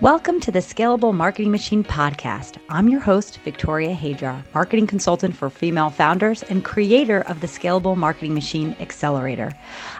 Welcome 0.00 0.38
to 0.42 0.52
the 0.52 0.60
Scalable 0.60 1.12
Marketing 1.12 1.50
Machine 1.50 1.82
podcast. 1.82 2.58
I'm 2.68 2.88
your 2.88 3.00
host, 3.00 3.38
Victoria 3.38 3.96
Hadjar, 3.96 4.44
marketing 4.54 4.86
consultant 4.86 5.36
for 5.36 5.50
female 5.50 5.90
founders 5.90 6.44
and 6.44 6.64
creator 6.64 7.22
of 7.22 7.40
the 7.40 7.48
Scalable 7.48 7.96
Marketing 7.96 8.32
Machine 8.32 8.76
Accelerator. 8.78 9.52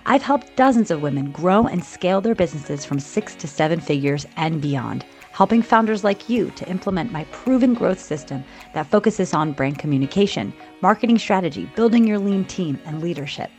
I've 0.06 0.22
helped 0.22 0.54
dozens 0.54 0.92
of 0.92 1.02
women 1.02 1.32
grow 1.32 1.66
and 1.66 1.84
scale 1.84 2.20
their 2.20 2.36
businesses 2.36 2.84
from 2.84 3.00
six 3.00 3.34
to 3.34 3.48
seven 3.48 3.80
figures 3.80 4.24
and 4.36 4.62
beyond, 4.62 5.04
helping 5.32 5.62
founders 5.62 6.04
like 6.04 6.28
you 6.28 6.52
to 6.52 6.68
implement 6.68 7.10
my 7.10 7.24
proven 7.32 7.74
growth 7.74 7.98
system 7.98 8.44
that 8.74 8.86
focuses 8.86 9.34
on 9.34 9.50
brand 9.50 9.80
communication, 9.80 10.54
marketing 10.80 11.18
strategy, 11.18 11.68
building 11.74 12.06
your 12.06 12.20
lean 12.20 12.44
team, 12.44 12.78
and 12.84 13.02
leadership. 13.02 13.50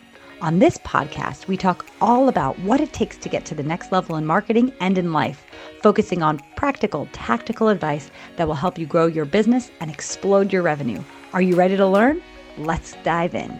On 0.42 0.58
this 0.58 0.78
podcast, 0.78 1.48
we 1.48 1.58
talk 1.58 1.86
all 2.00 2.30
about 2.30 2.58
what 2.60 2.80
it 2.80 2.94
takes 2.94 3.18
to 3.18 3.28
get 3.28 3.44
to 3.44 3.56
the 3.56 3.62
next 3.62 3.92
level 3.92 4.16
in 4.16 4.26
marketing 4.26 4.72
and 4.80 4.98
in 4.98 5.12
life, 5.12 5.46
focusing 5.84 6.24
on 6.24 6.40
practical, 6.56 7.10
tactical 7.12 7.68
advice 7.68 8.10
that 8.38 8.48
will 8.48 8.56
help 8.56 8.80
you 8.80 8.86
grow 8.86 9.06
your 9.06 9.26
business 9.26 9.70
and 9.82 9.92
explode 9.92 10.54
your 10.54 10.62
revenue. 10.62 11.04
Are 11.34 11.42
you 11.42 11.58
ready 11.58 11.76
to 11.76 11.86
learn? 11.86 12.22
Let's 12.58 12.96
dive 13.04 13.36
in. 13.36 13.60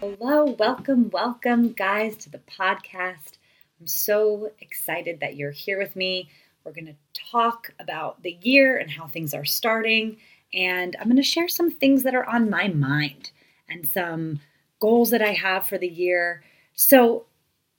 Hello, 0.00 0.56
welcome, 0.58 1.10
welcome, 1.10 1.70
guys, 1.70 2.16
to 2.16 2.30
the 2.30 2.40
podcast. 2.40 3.38
I'm 3.80 3.86
so 3.86 4.50
excited 4.58 5.20
that 5.20 5.36
you're 5.36 5.52
here 5.52 5.78
with 5.78 5.94
me. 5.94 6.28
We're 6.64 6.72
going 6.72 6.86
to 6.86 6.96
talk 7.30 7.72
about 7.78 8.24
the 8.24 8.36
year 8.40 8.78
and 8.78 8.90
how 8.90 9.06
things 9.06 9.32
are 9.32 9.44
starting, 9.44 10.16
and 10.52 10.96
I'm 10.98 11.06
going 11.06 11.18
to 11.18 11.22
share 11.22 11.46
some 11.46 11.70
things 11.70 12.02
that 12.02 12.16
are 12.16 12.28
on 12.28 12.50
my 12.50 12.66
mind 12.66 13.30
and 13.68 13.86
some 13.86 14.40
goals 14.80 15.10
that 15.10 15.22
I 15.22 15.32
have 15.32 15.66
for 15.66 15.78
the 15.78 15.88
year. 15.88 16.42
So, 16.74 17.26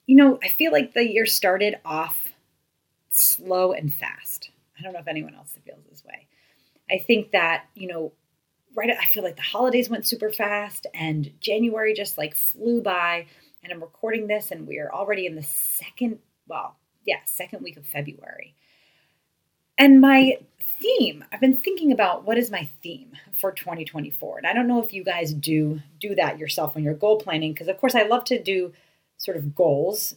you 0.06 0.16
know, 0.16 0.40
I 0.44 0.50
feel 0.50 0.72
like 0.72 0.94
the 0.94 1.08
year 1.08 1.26
started 1.26 1.76
off 1.86 2.30
slow 3.12 3.72
and 3.72 3.94
fast. 3.94 4.50
I 4.78 4.84
don't 4.84 4.94
know 4.94 5.00
if 5.00 5.08
anyone 5.08 5.36
else 5.36 5.56
feels 5.66 5.84
this 5.90 6.04
way. 6.06 6.28
I 6.90 7.00
think 7.00 7.32
that, 7.32 7.66
you 7.76 7.88
know, 7.88 8.14
right 8.76 8.90
I 8.90 9.06
feel 9.06 9.24
like 9.24 9.36
the 9.36 9.42
holidays 9.42 9.90
went 9.90 10.06
super 10.06 10.30
fast 10.30 10.88
and 10.94 11.32
January 11.42 11.94
just 11.94 12.18
like 12.18 12.36
flew 12.36 12.82
by 12.82 13.26
and 13.64 13.74
I'm 13.74 13.82
recording 13.82 14.28
this 14.28 14.52
and 14.52 14.68
we 14.68 14.78
are 14.78 14.94
already 14.94 15.26
in 15.26 15.36
the 15.36 15.44
second, 15.44 16.20
well, 16.48 16.78
yeah, 17.06 17.18
second 17.26 17.64
week 17.64 17.76
of 17.76 17.86
February. 17.86 18.56
And 19.78 20.00
my 20.00 20.38
theme. 20.80 21.24
I've 21.32 21.42
been 21.42 21.56
thinking 21.56 21.92
about 21.92 22.26
what 22.26 22.38
is 22.38 22.52
my 22.52 22.70
theme 22.82 23.12
for 23.34 23.52
2024. 23.52 24.40
And 24.40 24.48
I 24.48 24.54
don't 24.54 24.68
know 24.68 24.84
if 24.84 24.94
you 24.94 25.04
guys 25.04 25.34
do 25.34 25.82
do 26.00 26.16
that 26.16 26.38
yourself 26.38 26.76
when 26.76 26.84
you're 26.84 26.94
goal 26.94 27.18
planning 27.18 27.54
because 27.54 27.68
of 27.68 27.80
course 27.80 27.96
I 27.96 28.04
love 28.04 28.24
to 28.26 28.42
do 28.42 28.74
sort 29.18 29.38
of 29.38 29.56
goals, 29.56 30.16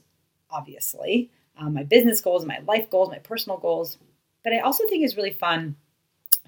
obviously. 0.50 1.30
Um, 1.58 1.74
my 1.74 1.82
business 1.82 2.20
goals, 2.20 2.44
my 2.46 2.60
life 2.66 2.88
goals, 2.90 3.10
my 3.10 3.18
personal 3.18 3.58
goals. 3.58 3.98
But 4.42 4.52
I 4.52 4.60
also 4.60 4.86
think 4.86 5.04
it's 5.04 5.16
really 5.16 5.32
fun 5.32 5.76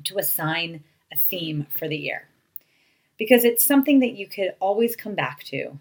to 0.04 0.19
assign 0.19 0.84
a 1.12 1.16
theme 1.16 1.66
for 1.70 1.88
the 1.88 1.97
year 1.97 2.28
because 3.19 3.44
it's 3.44 3.64
something 3.64 4.00
that 4.00 4.16
you 4.16 4.26
could 4.26 4.54
always 4.60 4.97
come 4.97 5.14
back 5.14 5.44
to 5.44 5.78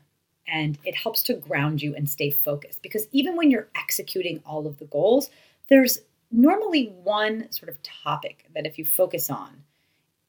and 0.47 0.77
it 0.83 0.95
helps 0.95 1.23
to 1.23 1.33
ground 1.33 1.81
you 1.81 1.95
and 1.95 2.09
stay 2.09 2.29
focused 2.29 2.81
because 2.81 3.07
even 3.11 3.37
when 3.37 3.49
you're 3.49 3.69
executing 3.75 4.41
all 4.45 4.67
of 4.67 4.77
the 4.77 4.85
goals, 4.85 5.29
there's 5.69 5.99
normally 6.31 6.93
one 7.03 7.51
sort 7.51 7.69
of 7.69 7.81
topic 7.83 8.45
that 8.55 8.65
if 8.65 8.77
you 8.77 8.85
focus 8.85 9.29
on, 9.29 9.63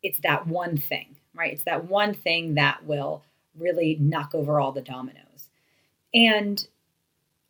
it's 0.02 0.20
that 0.20 0.46
one 0.46 0.76
thing, 0.76 1.16
right? 1.34 1.52
It's 1.52 1.64
that 1.64 1.88
one 1.88 2.14
thing 2.14 2.54
that 2.54 2.84
will 2.84 3.24
really 3.58 3.96
knock 4.00 4.34
over 4.34 4.60
all 4.60 4.72
the 4.72 4.80
dominoes. 4.80 5.48
And 6.14 6.66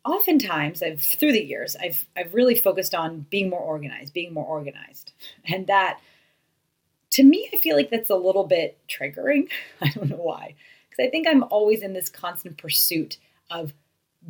oftentimes 0.05 0.83
I've 0.83 1.01
through 1.01 1.31
the 1.31 1.43
years 1.43 1.75
I've 1.81 2.05
I've 2.15 2.33
really 2.33 2.55
focused 2.55 2.93
on 2.93 3.25
being 3.29 3.49
more 3.49 3.61
organized, 3.61 4.13
being 4.13 4.33
more 4.33 4.45
organized. 4.45 5.13
And 5.45 5.67
that 5.67 5.99
to 7.11 7.23
me 7.23 7.49
I 7.53 7.57
feel 7.57 7.75
like 7.75 7.89
that's 7.89 8.09
a 8.09 8.15
little 8.15 8.45
bit 8.45 8.77
triggering. 8.87 9.49
I 9.81 9.89
don't 9.89 10.09
know 10.09 10.17
why. 10.17 10.55
Because 10.89 11.07
I 11.07 11.09
think 11.09 11.27
I'm 11.27 11.43
always 11.43 11.81
in 11.81 11.93
this 11.93 12.09
constant 12.09 12.57
pursuit 12.57 13.17
of 13.49 13.73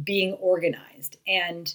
being 0.01 0.33
organized. 0.33 1.17
And 1.27 1.73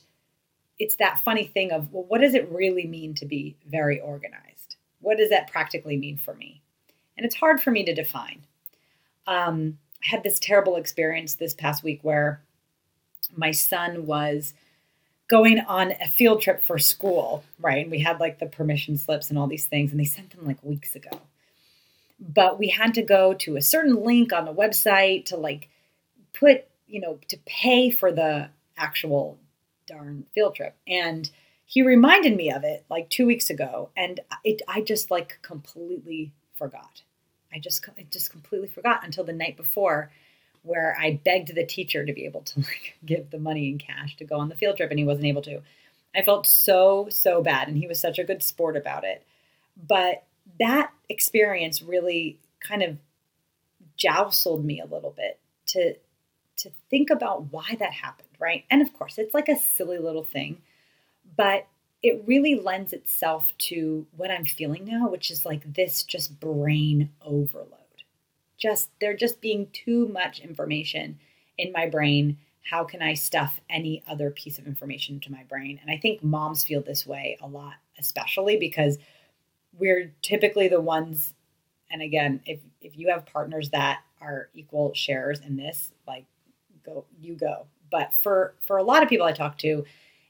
it's 0.79 0.97
that 0.97 1.19
funny 1.21 1.45
thing 1.45 1.73
of, 1.73 1.93
well, 1.93 2.05
what 2.05 2.21
does 2.21 2.35
it 2.35 2.51
really 2.51 2.87
mean 2.87 3.15
to 3.15 3.27
be 3.27 3.57
very 3.67 4.01
organized? 4.01 4.77
What 5.01 5.19
does 5.19 5.31
that 5.31 5.51
practically 5.51 5.97
mean 5.97 6.17
for 6.17 6.35
me? 6.35 6.63
And 7.17 7.27
it's 7.27 7.37
hard 7.37 7.61
for 7.61 7.71
me 7.71 7.85
to 7.85 7.95
define. 7.95 8.43
Um, 9.27 9.79
I 10.05 10.11
had 10.11 10.23
this 10.23 10.39
terrible 10.39 10.77
experience 10.77 11.35
this 11.35 11.55
past 11.55 11.83
week 11.83 12.01
where 12.03 12.41
my 13.37 13.51
son 13.51 14.07
was 14.07 14.55
going 15.29 15.61
on 15.61 15.93
a 16.01 16.09
field 16.09 16.41
trip 16.41 16.63
for 16.63 16.79
school, 16.79 17.45
right? 17.61 17.83
And 17.83 17.91
we 17.91 18.01
had 18.01 18.21
like 18.21 18.39
the 18.39 18.47
permission 18.47 18.97
slips 18.97 19.29
and 19.29 19.39
all 19.39 19.47
these 19.47 19.67
things, 19.67 19.91
and 19.91 20.01
they 20.01 20.05
sent 20.05 20.31
them 20.31 20.47
like 20.47 20.63
weeks 20.63 20.95
ago. 20.95 21.11
But 22.19 22.59
we 22.59 22.69
had 22.69 22.95
to 22.95 23.03
go 23.03 23.35
to 23.35 23.57
a 23.57 23.63
certain 23.63 24.03
link 24.03 24.33
on 24.33 24.45
the 24.45 24.55
website 24.55 25.27
to 25.27 25.37
like 25.37 25.69
put, 26.33 26.65
you 26.87 27.01
know, 27.01 27.19
to 27.29 27.39
pay 27.47 27.91
for 27.91 28.11
the 28.11 28.49
actual 28.77 29.39
darn 29.89 30.27
field 30.35 30.55
trip. 30.55 30.77
And 30.87 31.29
he 31.65 31.83
reminded 31.83 32.37
me 32.37 32.51
of 32.51 32.65
it 32.65 32.85
like 32.89 33.11
two 33.11 33.27
weeks 33.27 33.51
ago, 33.51 33.91
and 33.97 34.21
it 34.45 34.63
I 34.69 34.81
just 34.81 35.11
like 35.11 35.39
completely 35.43 36.33
forgot. 36.55 37.03
I 37.53 37.59
just 37.59 37.87
I 37.99 38.07
just 38.11 38.31
completely 38.31 38.69
forgot 38.69 39.05
until 39.05 39.25
the 39.25 39.33
night 39.33 39.57
before, 39.57 40.11
where 40.63 40.97
I 40.99 41.21
begged 41.25 41.55
the 41.55 41.67
teacher 41.67 42.07
to 42.07 42.13
be 42.13 42.25
able 42.25 42.43
to 42.43 42.61
like 42.61 42.97
give 43.05 43.31
the 43.31 43.39
money 43.39 43.69
in 43.69 43.79
cash 43.79 44.17
to 44.17 44.25
go 44.25 44.37
on 44.37 44.49
the 44.49 44.55
field 44.55 44.77
trip, 44.77 44.91
and 44.91 44.99
he 44.99 45.05
wasn't 45.05 45.27
able 45.27 45.43
to. 45.43 45.61
I 46.15 46.23
felt 46.23 46.47
so 46.47 47.09
so 47.11 47.43
bad, 47.43 47.69
and 47.69 47.77
he 47.77 47.87
was 47.87 48.01
such 48.01 48.19
a 48.19 48.25
good 48.25 48.43
sport 48.43 48.77
about 48.77 49.05
it. 49.05 49.27
But 49.77 50.25
that 50.59 50.91
experience 51.11 51.83
really 51.83 52.39
kind 52.61 52.83
of 52.83 52.99
jostled 53.99 54.65
me 54.65 54.81
a 54.81 54.87
little 54.87 55.11
bit 55.15 55.39
to 55.67 55.97
to 56.57 56.71
think 56.89 57.11
about 57.11 57.53
why 57.53 57.77
that 57.79 57.93
happened 57.93 58.28
right? 58.39 58.65
And 58.71 58.83
of 58.83 58.93
course, 58.93 59.19
it's 59.19 59.35
like 59.35 59.49
a 59.49 59.59
silly 59.59 59.99
little 59.99 60.25
thing, 60.25 60.63
but 61.37 61.67
it 62.03 62.23
really 62.27 62.55
lends 62.55 62.93
itself 62.93 63.53
to 63.59 64.07
what 64.17 64.31
I'm 64.31 64.45
feeling 64.45 64.85
now, 64.85 65.09
which 65.09 65.31
is 65.31 65.45
like 65.45 65.75
this 65.75 66.03
just 66.05 66.39
brain 66.39 67.11
overload. 67.23 67.75
Just 68.57 68.91
there 69.01 69.17
just 69.17 69.41
being 69.41 69.69
too 69.73 70.09
much 70.09 70.41
information 70.41 71.19
in 71.57 71.73
my 71.73 71.87
brain. 71.89 72.39
How 72.71 72.85
can 72.85 73.03
I 73.03 73.15
stuff 73.15 73.61
any 73.71 74.03
other 74.07 74.31
piece 74.31 74.59
of 74.59 74.67
information 74.67 75.17
into 75.17 75.33
my 75.33 75.43
brain? 75.45 75.79
And 75.81 75.91
I 75.91 75.97
think 75.97 76.23
moms 76.23 76.65
feel 76.65 76.83
this 76.83 77.07
way 77.07 77.39
a 77.41 77.47
lot, 77.47 77.75
especially 77.99 78.57
because 78.57 78.99
we're 79.77 80.13
typically 80.23 80.69
the 80.69 80.81
ones 80.81 81.35
and 81.91 82.03
again, 82.03 82.41
if 82.47 82.61
if 82.81 82.99
you 82.99 83.09
have 83.09 83.27
partners 83.27 83.71
that 83.71 84.01
are 84.21 84.49
equal 84.55 84.93
shares 84.95 85.41
in 85.41 85.57
this, 85.57 85.93
like 86.07 86.27
go 86.85 87.05
you 87.21 87.35
go 87.35 87.67
but 87.91 88.13
for 88.15 88.55
for 88.65 88.77
a 88.77 88.83
lot 88.83 89.03
of 89.03 89.09
people 89.09 89.27
I 89.27 89.33
talk 89.33 89.59
to, 89.59 89.85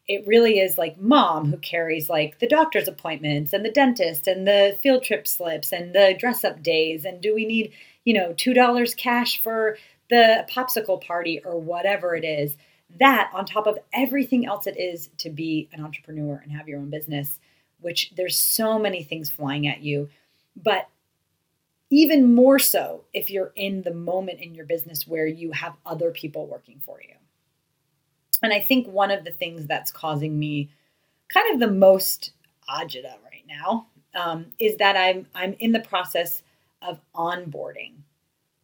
it 0.07 0.27
really 0.27 0.59
is 0.59 0.79
like 0.79 1.01
mom 1.01 1.51
who 1.51 1.59
carries 1.59 2.09
like 2.09 2.39
the 2.39 2.49
doctor's 2.49 2.89
appointments 2.89 3.53
and 3.53 3.65
the 3.65 3.71
dentist 3.71 4.27
and 4.27 4.47
the 4.47 4.77
field 4.83 5.03
trip 5.03 5.27
slips 5.29 5.73
and 5.73 5.95
the 5.95 6.17
dress 6.19 6.45
up 6.45 6.63
days 6.63 7.05
and 7.05 7.21
do 7.21 7.35
we 7.35 7.45
need 7.47 7.73
you 8.05 8.15
know 8.15 8.33
two 8.37 8.55
dollars 8.55 8.95
cash 8.95 9.43
for 9.43 9.77
the 10.11 10.47
popsicle 10.51 11.01
party 11.01 11.41
or 11.45 11.61
whatever 11.61 12.17
it 12.17 12.25
is. 12.25 12.57
That 12.99 13.31
on 13.35 13.45
top 13.45 13.67
of 13.67 13.79
everything 13.93 14.47
else 14.47 14.67
it 14.67 14.79
is 14.79 15.11
to 15.19 15.31
be 15.31 15.69
an 15.73 15.85
entrepreneur 15.85 16.41
and 16.43 16.53
have 16.53 16.69
your 16.69 16.81
own 16.81 16.91
business 16.91 17.39
which 17.81 18.13
there's 18.17 18.39
so 18.39 18.79
many 18.79 19.05
things 19.05 19.31
flying 19.31 19.69
at 19.69 19.83
you. 19.83 20.09
But 20.57 20.89
even 21.91 22.35
more 22.35 22.59
so 22.59 23.05
if 23.15 23.31
you're 23.31 23.53
in 23.57 23.83
the 23.83 23.95
moment 23.95 24.41
in 24.41 24.55
your 24.55 24.67
business 24.67 25.07
where 25.07 25.27
you 25.27 25.53
have 25.53 25.77
other 25.87 26.11
people 26.11 26.47
working 26.47 26.81
for 26.85 27.01
you 27.01 27.15
and 28.43 28.53
I 28.53 28.61
think 28.61 28.87
one 28.87 29.11
of 29.11 29.25
the 29.25 29.31
things 29.31 29.67
that's 29.67 29.91
causing 29.91 30.39
me 30.39 30.71
kind 31.29 31.53
of 31.53 31.61
the 31.61 31.73
most 31.73 32.33
agita 32.69 33.15
right 33.25 33.45
now 33.47 33.87
um, 34.15 34.47
is 34.59 34.77
that 34.77 34.97
I'm 34.97 35.27
I'm 35.35 35.55
in 35.59 35.73
the 35.73 35.81
process 35.81 36.43
of 36.83 37.01
onboarding 37.15 37.95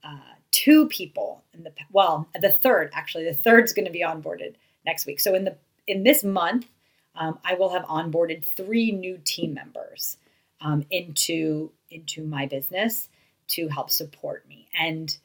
uh, 0.03 0.35
two 0.51 0.87
people 0.89 1.43
in 1.53 1.65
the 1.65 1.73
well 1.93 2.29
the 2.41 2.53
third 2.53 2.91
actually 2.93 3.25
the 3.25 3.35
third's 3.35 3.73
going 3.73 3.87
to 3.87 3.91
be 3.91 4.03
onboarded 4.03 4.55
next 4.85 5.07
week. 5.07 5.21
So 5.21 5.35
in 5.35 5.45
the 5.45 5.57
in 5.87 6.03
this 6.03 6.25
month, 6.25 6.67
um, 7.15 7.39
I 7.45 7.55
will 7.55 7.71
have 7.71 7.83
onboarded 7.85 8.45
three 8.45 8.91
new 8.91 9.19
team 9.25 9.55
members 9.55 10.17
um, 10.61 10.85
into 10.91 11.73
into 11.91 12.25
my 12.25 12.47
business 12.47 13.09
to 13.49 13.69
help 13.69 13.91
support 13.91 14.49
me, 14.49 14.69
and 14.79 15.17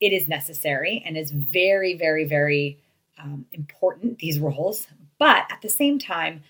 it 0.00 0.12
is 0.12 0.28
necessary 0.28 1.02
and 1.06 1.16
is 1.16 1.30
very 1.30 1.94
very 1.94 2.24
very 2.24 2.78
um, 3.22 3.46
important, 3.52 4.18
these 4.18 4.38
roles. 4.38 4.86
But 5.18 5.46
at 5.50 5.62
the 5.62 5.68
same 5.68 5.98
time, 5.98 6.42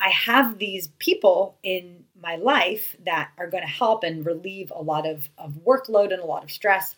I 0.00 0.10
have 0.10 0.58
these 0.58 0.88
people 0.98 1.56
in 1.62 2.04
my 2.20 2.36
life 2.36 2.96
that 3.04 3.30
are 3.38 3.48
going 3.48 3.62
to 3.62 3.68
help 3.68 4.04
and 4.04 4.26
relieve 4.26 4.72
a 4.74 4.82
lot 4.82 5.06
of, 5.06 5.28
of 5.38 5.52
workload 5.66 6.12
and 6.12 6.22
a 6.22 6.26
lot 6.26 6.44
of 6.44 6.50
stress. 6.50 6.96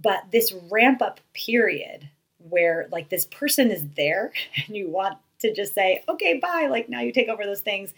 But 0.00 0.30
this 0.30 0.54
ramp 0.70 1.02
up 1.02 1.20
period 1.34 2.08
where 2.38 2.88
like 2.92 3.08
this 3.08 3.26
person 3.26 3.70
is 3.70 3.86
there 3.96 4.32
and 4.66 4.76
you 4.76 4.88
want 4.88 5.18
to 5.40 5.54
just 5.54 5.74
say, 5.74 6.02
okay, 6.08 6.38
bye, 6.38 6.68
like 6.70 6.88
now 6.88 7.00
you 7.00 7.12
take 7.12 7.28
over 7.28 7.44
those 7.44 7.60
things. 7.60 7.92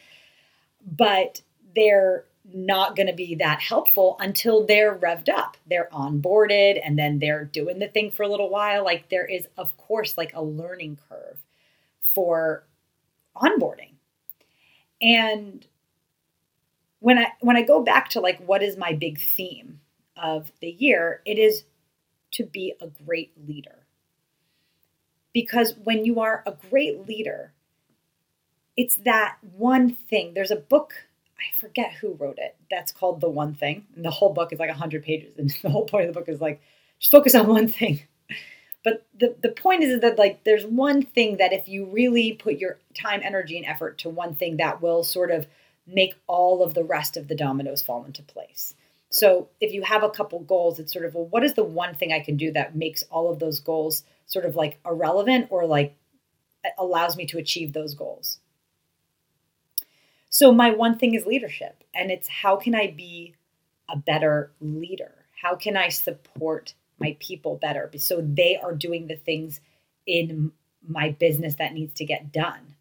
but 0.84 1.42
they're 1.74 2.24
not 2.52 2.96
going 2.96 3.06
to 3.06 3.12
be 3.12 3.34
that 3.36 3.60
helpful 3.60 4.16
until 4.20 4.64
they're 4.66 4.96
revved 4.96 5.28
up. 5.28 5.56
They're 5.68 5.88
onboarded 5.92 6.80
and 6.84 6.98
then 6.98 7.18
they're 7.18 7.44
doing 7.44 7.78
the 7.78 7.88
thing 7.88 8.10
for 8.10 8.22
a 8.22 8.28
little 8.28 8.50
while. 8.50 8.84
Like 8.84 9.08
there 9.08 9.26
is, 9.26 9.46
of 9.56 9.76
course, 9.76 10.16
like 10.16 10.32
a 10.34 10.42
learning 10.42 10.98
curve 11.08 11.38
for 12.12 12.64
onboarding. 13.36 13.94
And 15.00 15.66
when 16.98 17.18
I 17.18 17.32
when 17.40 17.56
I 17.56 17.62
go 17.62 17.82
back 17.82 18.10
to 18.10 18.20
like 18.20 18.38
what 18.40 18.62
is 18.62 18.76
my 18.76 18.92
big 18.92 19.20
theme 19.20 19.80
of 20.16 20.52
the 20.60 20.70
year, 20.70 21.22
it 21.24 21.38
is 21.38 21.64
to 22.32 22.44
be 22.44 22.74
a 22.80 22.88
great 23.04 23.32
leader. 23.46 23.86
Because 25.32 25.74
when 25.84 26.04
you 26.04 26.20
are 26.20 26.42
a 26.46 26.54
great 26.70 27.06
leader, 27.06 27.52
it's 28.76 28.96
that 28.96 29.36
one 29.56 29.90
thing. 29.90 30.34
There's 30.34 30.50
a 30.50 30.56
book 30.56 30.94
I 31.40 31.56
forget 31.58 31.92
who 31.94 32.14
wrote 32.14 32.38
it. 32.38 32.56
That's 32.70 32.92
called 32.92 33.20
The 33.20 33.30
One 33.30 33.54
Thing. 33.54 33.86
And 33.96 34.04
the 34.04 34.10
whole 34.10 34.32
book 34.32 34.52
is 34.52 34.58
like 34.58 34.68
100 34.68 35.02
pages. 35.02 35.38
And 35.38 35.50
the 35.62 35.70
whole 35.70 35.86
point 35.86 36.08
of 36.08 36.14
the 36.14 36.20
book 36.20 36.28
is 36.28 36.40
like, 36.40 36.60
just 36.98 37.10
focus 37.10 37.34
on 37.34 37.46
one 37.46 37.68
thing. 37.68 38.02
But 38.82 39.06
the, 39.18 39.36
the 39.42 39.50
point 39.50 39.82
is, 39.82 40.00
that 40.00 40.18
like 40.18 40.44
there's 40.44 40.64
one 40.64 41.02
thing 41.02 41.36
that 41.36 41.52
if 41.52 41.68
you 41.68 41.84
really 41.84 42.32
put 42.32 42.56
your 42.56 42.78
time, 42.94 43.20
energy, 43.22 43.58
and 43.58 43.66
effort 43.66 43.98
to 43.98 44.08
one 44.08 44.34
thing, 44.34 44.56
that 44.56 44.80
will 44.80 45.04
sort 45.04 45.30
of 45.30 45.46
make 45.86 46.14
all 46.26 46.62
of 46.62 46.72
the 46.72 46.82
rest 46.82 47.18
of 47.18 47.28
the 47.28 47.34
dominoes 47.34 47.82
fall 47.82 48.06
into 48.06 48.22
place. 48.22 48.74
So 49.10 49.48
if 49.60 49.74
you 49.74 49.82
have 49.82 50.02
a 50.02 50.08
couple 50.08 50.38
goals, 50.40 50.78
it's 50.78 50.92
sort 50.92 51.04
of, 51.04 51.14
well, 51.14 51.26
what 51.26 51.44
is 51.44 51.54
the 51.54 51.64
one 51.64 51.94
thing 51.94 52.12
I 52.12 52.20
can 52.20 52.36
do 52.36 52.52
that 52.52 52.76
makes 52.76 53.02
all 53.10 53.30
of 53.30 53.38
those 53.38 53.60
goals 53.60 54.04
sort 54.26 54.44
of 54.44 54.56
like 54.56 54.78
irrelevant 54.86 55.48
or 55.50 55.66
like 55.66 55.96
allows 56.78 57.16
me 57.16 57.26
to 57.26 57.38
achieve 57.38 57.72
those 57.72 57.94
goals? 57.94 58.38
So, 60.30 60.52
my 60.52 60.70
one 60.70 60.96
thing 60.96 61.14
is 61.14 61.26
leadership, 61.26 61.82
and 61.92 62.10
it's 62.10 62.28
how 62.28 62.56
can 62.56 62.74
I 62.74 62.94
be 62.96 63.34
a 63.88 63.96
better 63.96 64.52
leader? 64.60 65.26
How 65.42 65.56
can 65.56 65.76
I 65.76 65.88
support 65.88 66.74
my 67.00 67.16
people 67.18 67.56
better 67.56 67.90
so 67.96 68.20
they 68.20 68.56
are 68.56 68.74
doing 68.74 69.08
the 69.08 69.16
things 69.16 69.60
in 70.06 70.52
my 70.86 71.10
business 71.10 71.54
that 71.54 71.74
needs 71.74 71.94
to 71.94 72.04
get 72.04 72.32
done 72.32 72.76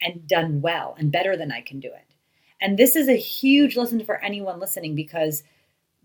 and 0.00 0.26
done 0.26 0.62
well 0.62 0.96
and 0.98 1.12
better 1.12 1.36
than 1.36 1.52
I 1.52 1.60
can 1.60 1.78
do 1.78 1.88
it? 1.88 2.14
And 2.58 2.78
this 2.78 2.96
is 2.96 3.08
a 3.08 3.16
huge 3.16 3.76
lesson 3.76 4.02
for 4.02 4.22
anyone 4.24 4.58
listening 4.58 4.94
because 4.94 5.42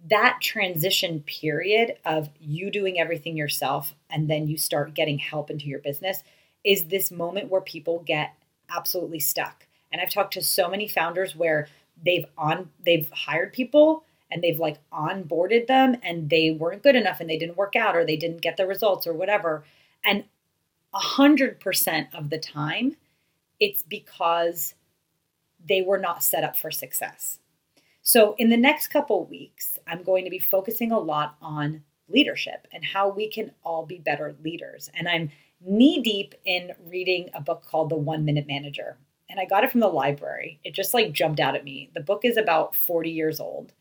that 0.09 0.39
transition 0.41 1.21
period 1.21 1.95
of 2.03 2.29
you 2.41 2.71
doing 2.71 2.99
everything 2.99 3.37
yourself 3.37 3.95
and 4.09 4.29
then 4.29 4.47
you 4.47 4.57
start 4.57 4.93
getting 4.93 5.19
help 5.19 5.49
into 5.49 5.67
your 5.67 5.79
business 5.79 6.23
is 6.65 6.85
this 6.85 7.09
moment 7.09 7.49
where 7.49 7.61
people 7.61 8.03
get 8.05 8.33
absolutely 8.69 9.19
stuck 9.19 9.65
and 9.91 10.01
I've 10.01 10.11
talked 10.11 10.33
to 10.33 10.41
so 10.41 10.69
many 10.69 10.87
founders 10.87 11.35
where 11.35 11.67
they've 12.03 12.25
on 12.37 12.69
they've 12.85 13.09
hired 13.11 13.53
people 13.53 14.03
and 14.31 14.43
they've 14.43 14.59
like 14.59 14.77
onboarded 14.91 15.67
them 15.67 15.97
and 16.03 16.29
they 16.29 16.51
weren't 16.51 16.83
good 16.83 16.95
enough 16.95 17.19
and 17.19 17.29
they 17.29 17.37
didn't 17.37 17.57
work 17.57 17.75
out 17.75 17.95
or 17.95 18.05
they 18.05 18.17
didn't 18.17 18.41
get 18.41 18.57
the 18.57 18.67
results 18.67 19.07
or 19.07 19.13
whatever. 19.13 19.63
And 20.05 20.25
a 20.93 20.99
hundred 20.99 21.59
percent 21.59 22.07
of 22.13 22.29
the 22.29 22.37
time, 22.37 22.95
it's 23.59 23.83
because 23.83 24.75
they 25.67 25.81
were 25.81 25.97
not 25.97 26.23
set 26.23 26.43
up 26.43 26.57
for 26.57 26.71
success. 26.71 27.39
So 28.01 28.35
in 28.37 28.49
the 28.49 28.57
next 28.57 28.87
couple 28.87 29.25
weeks, 29.25 29.77
I'm 29.85 30.03
going 30.03 30.23
to 30.23 30.31
be 30.31 30.39
focusing 30.39 30.91
a 30.91 30.99
lot 30.99 31.35
on 31.41 31.83
leadership 32.07 32.67
and 32.71 32.83
how 32.83 33.09
we 33.09 33.29
can 33.29 33.51
all 33.63 33.85
be 33.85 33.99
better 33.99 34.35
leaders. 34.43 34.89
And 34.95 35.07
I'm 35.07 35.29
knee 35.61 36.01
deep 36.01 36.33
in 36.45 36.71
reading 36.87 37.29
a 37.33 37.41
book 37.41 37.65
called 37.67 37.89
The 37.89 37.97
One 37.97 38.25
Minute 38.25 38.47
Manager 38.47 38.97
and 39.29 39.39
I 39.39 39.45
got 39.45 39.63
it 39.63 39.71
from 39.71 39.79
the 39.79 39.87
library. 39.87 40.59
It 40.63 40.73
just 40.73 40.93
like 40.93 41.11
jumped 41.11 41.39
out 41.39 41.55
at 41.55 41.63
me. 41.63 41.89
The 41.93 42.01
book 42.01 42.25
is 42.25 42.35
about 42.35 42.75
40 42.75 43.11
years 43.11 43.39
old. 43.39 43.73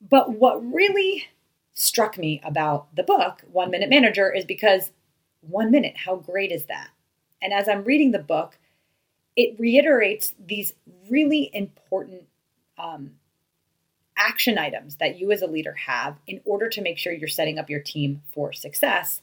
But 0.00 0.32
what 0.32 0.64
really 0.64 1.26
struck 1.74 2.18
me 2.18 2.40
about 2.44 2.94
the 2.96 3.02
book, 3.02 3.42
One 3.50 3.70
Minute 3.70 3.90
Manager, 3.90 4.32
is 4.32 4.44
because 4.44 4.90
one 5.40 5.70
minute, 5.70 5.96
how 5.96 6.16
great 6.16 6.50
is 6.50 6.66
that? 6.66 6.90
And 7.40 7.52
as 7.52 7.68
I'm 7.68 7.84
reading 7.84 8.12
the 8.12 8.18
book, 8.18 8.58
it 9.36 9.58
reiterates 9.58 10.34
these 10.38 10.74
really 11.08 11.50
important 11.52 12.24
um, 12.78 13.12
action 14.16 14.58
items 14.58 14.96
that 14.96 15.18
you 15.18 15.32
as 15.32 15.42
a 15.42 15.46
leader 15.46 15.74
have 15.86 16.18
in 16.26 16.40
order 16.44 16.68
to 16.68 16.82
make 16.82 16.98
sure 16.98 17.12
you're 17.12 17.28
setting 17.28 17.58
up 17.58 17.70
your 17.70 17.80
team 17.80 18.22
for 18.32 18.52
success. 18.52 19.22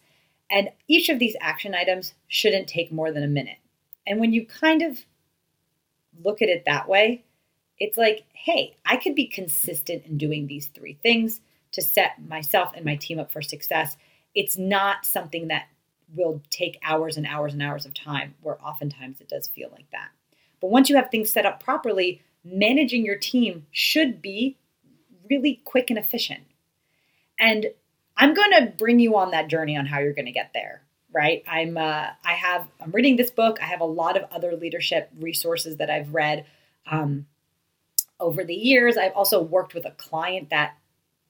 And 0.49 0.69
each 0.87 1.09
of 1.09 1.19
these 1.19 1.35
action 1.39 1.75
items 1.75 2.13
shouldn't 2.27 2.67
take 2.67 2.91
more 2.91 3.11
than 3.11 3.23
a 3.23 3.27
minute. 3.27 3.57
And 4.09 4.19
when 4.19 4.33
you 4.33 4.45
kind 4.45 4.81
of 4.81 5.05
look 6.21 6.41
at 6.41 6.49
it 6.49 6.63
that 6.65 6.89
way, 6.89 7.23
it's 7.77 7.95
like, 7.95 8.25
hey, 8.33 8.75
I 8.83 8.97
could 8.97 9.13
be 9.13 9.27
consistent 9.27 10.03
in 10.05 10.17
doing 10.17 10.47
these 10.47 10.67
three 10.67 10.97
things 11.01 11.41
to 11.73 11.81
set 11.81 12.27
myself 12.27 12.71
and 12.75 12.83
my 12.83 12.95
team 12.95 13.19
up 13.19 13.31
for 13.31 13.43
success. 13.43 13.95
It's 14.33 14.57
not 14.57 15.05
something 15.05 15.47
that 15.49 15.67
will 16.15 16.41
take 16.49 16.79
hours 16.83 17.17
and 17.17 17.27
hours 17.27 17.53
and 17.53 17.61
hours 17.61 17.85
of 17.85 17.93
time, 17.93 18.33
where 18.41 18.59
oftentimes 18.65 19.21
it 19.21 19.29
does 19.29 19.47
feel 19.47 19.69
like 19.71 19.89
that. 19.91 20.09
But 20.59 20.71
once 20.71 20.89
you 20.89 20.95
have 20.95 21.11
things 21.11 21.31
set 21.31 21.45
up 21.45 21.63
properly, 21.63 22.23
managing 22.43 23.05
your 23.05 23.17
team 23.17 23.67
should 23.71 24.23
be 24.23 24.57
really 25.29 25.61
quick 25.65 25.91
and 25.91 25.99
efficient. 25.99 26.41
And 27.39 27.67
I'm 28.17 28.33
going 28.33 28.51
to 28.57 28.73
bring 28.75 28.99
you 28.99 29.15
on 29.17 29.29
that 29.31 29.49
journey 29.49 29.77
on 29.77 29.85
how 29.85 29.99
you're 29.99 30.13
going 30.13 30.25
to 30.25 30.31
get 30.31 30.49
there 30.53 30.81
right? 31.11 31.43
I'm 31.47 31.77
uh, 31.77 32.07
i 32.23 32.33
have 32.33 32.67
i'm 32.81 32.91
reading 32.91 33.15
this 33.15 33.31
book. 33.31 33.59
I 33.61 33.65
have 33.65 33.81
a 33.81 33.85
lot 33.85 34.17
of 34.17 34.23
other 34.31 34.55
leadership 34.55 35.09
resources 35.19 35.77
that 35.77 35.89
i've 35.89 36.13
read 36.13 36.45
um, 36.89 37.25
over 38.19 38.43
the 38.43 38.55
years. 38.55 38.97
I've 38.97 39.13
also 39.13 39.41
worked 39.41 39.73
with 39.73 39.85
a 39.85 39.91
client 39.91 40.49
that 40.49 40.77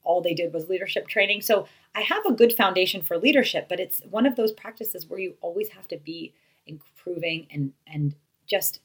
all 0.02 0.20
they 0.20 0.34
did 0.34 0.52
was 0.52 0.68
leadership 0.68 1.08
training. 1.08 1.42
So 1.42 1.66
i 1.94 2.02
have 2.02 2.24
a 2.24 2.32
good 2.32 2.52
foundation 2.52 3.02
for 3.02 3.18
leadership 3.18 3.68
but 3.68 3.80
it's 3.80 4.00
one 4.10 4.24
of 4.26 4.36
those 4.36 4.52
practices 4.52 5.06
where 5.08 5.18
you 5.18 5.34
always 5.40 5.70
have 5.70 5.88
to 5.88 5.96
be 5.96 6.32
improving 6.66 7.46
and 7.50 7.72
and 7.86 8.14
just 8.46 8.80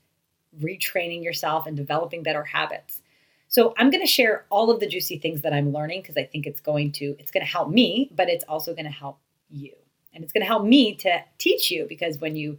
retraining 0.61 1.23
yourself 1.23 1.67
and 1.67 1.75
developing 1.75 2.23
better 2.23 2.43
habits. 2.43 3.01
So 3.47 3.73
i'm 3.77 3.89
going 3.89 4.01
to 4.03 4.07
share 4.07 4.45
all 4.49 4.71
of 4.71 4.79
the 4.79 4.87
juicy 4.87 5.17
things 5.19 5.41
that 5.41 5.53
i'm 5.53 5.71
learning 5.71 6.01
because 6.01 6.17
i 6.17 6.23
think 6.23 6.45
it's 6.47 6.61
going 6.61 6.91
to 6.93 7.15
it's 7.19 7.31
going 7.31 7.45
to 7.45 7.51
help 7.51 7.69
me 7.69 8.09
but 8.15 8.29
it's 8.29 8.43
also 8.45 8.73
going 8.73 8.85
to 8.85 8.91
help 8.91 9.19
you 9.49 9.73
and 10.15 10.23
it's 10.23 10.33
going 10.33 10.41
to 10.41 10.47
help 10.47 10.63
me 10.63 10.95
to 10.95 11.23
teach 11.37 11.69
you 11.69 11.85
because 11.87 12.19
when 12.19 12.35
you 12.35 12.57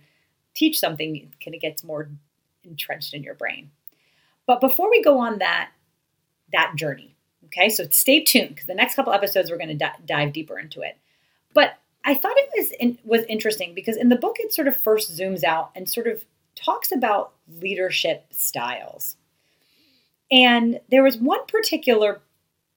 teach 0.55 0.79
something, 0.79 1.17
it 1.17 1.41
kind 1.44 1.55
of 1.55 1.61
gets 1.61 1.82
more 1.82 2.08
entrenched 2.62 3.14
in 3.14 3.23
your 3.23 3.35
brain. 3.35 3.70
But 4.47 4.61
before 4.61 4.91
we 4.91 5.03
go 5.03 5.19
on 5.19 5.38
that 5.38 5.71
that 6.52 6.75
journey, 6.76 7.16
okay, 7.47 7.69
so 7.69 7.88
stay 7.90 8.23
tuned 8.23 8.50
because 8.50 8.66
the 8.66 8.75
next 8.75 8.95
couple 8.95 9.12
episodes 9.12 9.50
we're 9.50 9.57
going 9.57 9.69
to 9.69 9.75
di- 9.75 9.97
dive 10.04 10.33
deeper 10.33 10.59
into 10.59 10.83
it. 10.83 10.97
But 11.54 11.78
I 12.04 12.14
thought 12.14 12.37
it 12.37 12.50
was 12.57 12.71
in, 12.73 12.99
was 13.04 13.25
interesting 13.28 13.75
because 13.75 13.97
in 13.97 14.11
the 14.11 14.16
book 14.16 14.37
it 14.38 14.52
sort 14.52 14.69
of 14.69 14.76
first 14.76 15.16
zooms 15.16 15.42
out 15.42 15.71
and 15.75 15.88
sort 15.88 16.07
of 16.07 16.25
talks 16.54 16.92
about 16.92 17.33
leadership 17.61 18.26
styles. 18.30 19.16
And 20.30 20.80
there 20.90 21.02
was 21.02 21.16
one 21.16 21.45
particular 21.47 22.21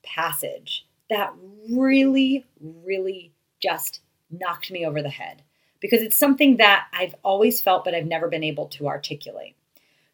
passage 0.04 0.88
that 1.10 1.34
really, 1.70 2.46
really 2.60 3.32
just 3.62 4.02
knocked 4.32 4.72
me 4.72 4.86
over 4.86 5.02
the 5.02 5.10
head 5.10 5.44
because 5.80 6.02
it's 6.02 6.18
something 6.18 6.58
that 6.58 6.88
I've 6.94 7.16
always 7.24 7.62
felt, 7.62 7.86
but 7.86 7.96
I've 7.96 8.06
never 8.06 8.28
been 8.28 8.44
able 8.44 8.68
to 8.68 8.88
articulate. 8.88 9.56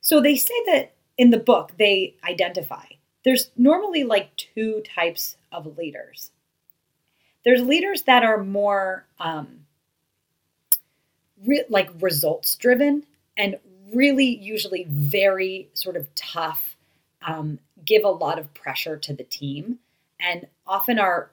So 0.01 0.21
they 0.21 0.35
say 0.35 0.53
that 0.67 0.93
in 1.17 1.31
the 1.31 1.39
book, 1.39 1.71
they 1.77 2.15
identify 2.27 2.85
there's 3.25 3.49
normally 3.57 4.03
like 4.03 4.37
two 4.37 4.81
types 4.95 5.35
of 5.51 5.77
leaders. 5.77 6.31
There's 7.43 7.61
leaders 7.61 8.03
that 8.03 8.23
are 8.23 8.43
more 8.43 9.05
um, 9.19 9.65
re- 11.45 11.65
like 11.69 11.89
results 11.99 12.55
driven 12.55 13.03
and 13.35 13.57
really 13.93 14.37
usually 14.37 14.85
very 14.87 15.69
sort 15.73 15.95
of 15.97 16.13
tough, 16.15 16.77
um, 17.27 17.59
give 17.83 18.03
a 18.03 18.09
lot 18.09 18.39
of 18.39 18.53
pressure 18.53 18.95
to 18.97 19.13
the 19.13 19.23
team, 19.23 19.79
and 20.19 20.47
often 20.65 20.99
are 20.99 21.31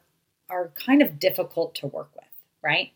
are 0.48 0.72
kind 0.74 1.02
of 1.02 1.18
difficult 1.18 1.74
to 1.74 1.86
work 1.86 2.10
with 2.14 2.24
right? 2.62 2.92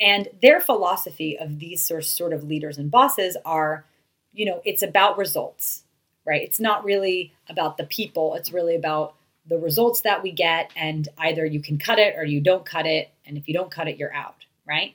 And 0.00 0.28
their 0.40 0.60
philosophy 0.60 1.36
of 1.38 1.58
these 1.58 1.84
sort 1.84 2.32
of 2.32 2.44
leaders 2.44 2.78
and 2.78 2.90
bosses 2.90 3.36
are, 3.44 3.84
you 4.32 4.46
know, 4.46 4.62
it's 4.64 4.82
about 4.82 5.18
results, 5.18 5.84
right? 6.24 6.42
It's 6.42 6.60
not 6.60 6.84
really 6.84 7.32
about 7.48 7.76
the 7.76 7.84
people. 7.84 8.34
It's 8.34 8.52
really 8.52 8.76
about 8.76 9.14
the 9.46 9.58
results 9.58 10.02
that 10.02 10.22
we 10.22 10.30
get. 10.30 10.70
And 10.76 11.08
either 11.18 11.44
you 11.44 11.60
can 11.60 11.78
cut 11.78 11.98
it 11.98 12.14
or 12.16 12.24
you 12.24 12.40
don't 12.40 12.64
cut 12.64 12.86
it. 12.86 13.10
And 13.26 13.36
if 13.36 13.48
you 13.48 13.54
don't 13.54 13.70
cut 13.70 13.88
it, 13.88 13.98
you're 13.98 14.14
out, 14.14 14.46
right? 14.66 14.94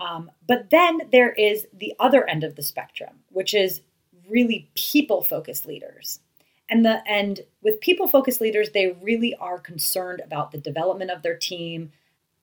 Um, 0.00 0.30
but 0.46 0.70
then 0.70 1.02
there 1.12 1.32
is 1.32 1.66
the 1.72 1.94
other 2.00 2.28
end 2.28 2.42
of 2.42 2.56
the 2.56 2.62
spectrum, 2.62 3.20
which 3.30 3.54
is 3.54 3.82
really 4.28 4.70
people 4.74 5.22
focused 5.22 5.66
leaders. 5.66 6.20
And 6.68 6.84
the 6.84 7.06
and 7.06 7.40
with 7.62 7.80
people 7.80 8.08
focused 8.08 8.40
leaders, 8.40 8.70
they 8.70 8.96
really 9.02 9.34
are 9.36 9.58
concerned 9.58 10.22
about 10.24 10.50
the 10.50 10.58
development 10.58 11.10
of 11.10 11.22
their 11.22 11.36
team, 11.36 11.92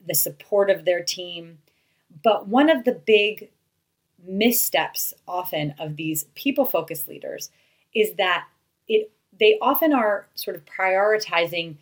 the 0.07 0.15
support 0.15 0.69
of 0.69 0.85
their 0.85 1.03
team. 1.03 1.59
But 2.23 2.47
one 2.47 2.69
of 2.69 2.83
the 2.83 2.93
big 2.93 3.49
missteps 4.23 5.13
often 5.27 5.73
of 5.79 5.95
these 5.95 6.25
people 6.35 6.65
focused 6.65 7.07
leaders 7.07 7.49
is 7.93 8.13
that 8.17 8.47
it 8.87 9.11
they 9.39 9.57
often 9.61 9.93
are 9.93 10.27
sort 10.35 10.55
of 10.55 10.65
prioritizing 10.65 11.75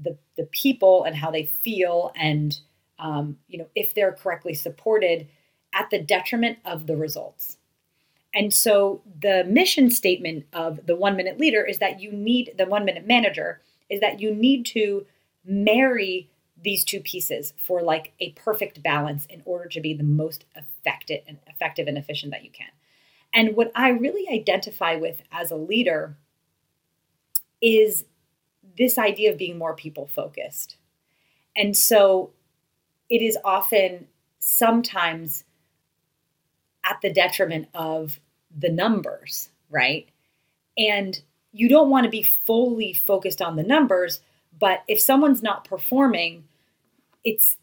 the 0.00 0.16
the 0.36 0.44
people 0.44 1.04
and 1.04 1.16
how 1.16 1.30
they 1.30 1.44
feel 1.44 2.12
and 2.16 2.60
um, 2.98 3.36
you 3.48 3.58
know 3.58 3.66
if 3.74 3.94
they're 3.94 4.12
correctly 4.12 4.54
supported 4.54 5.28
at 5.72 5.90
the 5.90 6.00
detriment 6.00 6.58
of 6.64 6.86
the 6.86 6.96
results. 6.96 7.58
And 8.34 8.52
so 8.52 9.02
the 9.20 9.44
mission 9.44 9.90
statement 9.90 10.46
of 10.52 10.86
the 10.86 10.96
one 10.96 11.16
minute 11.16 11.38
leader 11.38 11.64
is 11.64 11.78
that 11.78 12.00
you 12.00 12.12
need 12.12 12.54
the 12.58 12.66
one 12.66 12.84
minute 12.84 13.06
manager 13.06 13.60
is 13.88 14.00
that 14.00 14.20
you 14.20 14.34
need 14.34 14.66
to 14.66 15.06
marry 15.44 16.28
these 16.62 16.84
two 16.84 17.00
pieces 17.00 17.52
for 17.62 17.82
like 17.82 18.12
a 18.20 18.32
perfect 18.32 18.82
balance 18.82 19.26
in 19.26 19.42
order 19.44 19.68
to 19.68 19.80
be 19.80 19.94
the 19.94 20.04
most 20.04 20.44
effective 20.54 21.22
and 21.26 21.38
effective 21.46 21.86
and 21.86 21.98
efficient 21.98 22.32
that 22.32 22.44
you 22.44 22.50
can. 22.50 22.68
And 23.34 23.54
what 23.54 23.70
I 23.74 23.90
really 23.90 24.26
identify 24.32 24.96
with 24.96 25.22
as 25.30 25.50
a 25.50 25.56
leader 25.56 26.16
is 27.60 28.04
this 28.76 28.98
idea 28.98 29.32
of 29.32 29.38
being 29.38 29.58
more 29.58 29.74
people 29.74 30.06
focused. 30.06 30.76
And 31.56 31.76
so 31.76 32.32
it 33.08 33.22
is 33.22 33.38
often 33.44 34.08
sometimes 34.38 35.44
at 36.84 37.00
the 37.02 37.12
detriment 37.12 37.68
of 37.74 38.20
the 38.56 38.70
numbers, 38.70 39.50
right? 39.70 40.08
And 40.78 41.20
you 41.52 41.68
don't 41.68 41.90
want 41.90 42.04
to 42.04 42.10
be 42.10 42.22
fully 42.22 42.92
focused 42.92 43.42
on 43.42 43.56
the 43.56 43.62
numbers, 43.62 44.20
but 44.58 44.82
if 44.88 45.00
someone's 45.00 45.42
not 45.42 45.64
performing, 45.64 46.44
it's 47.24 47.56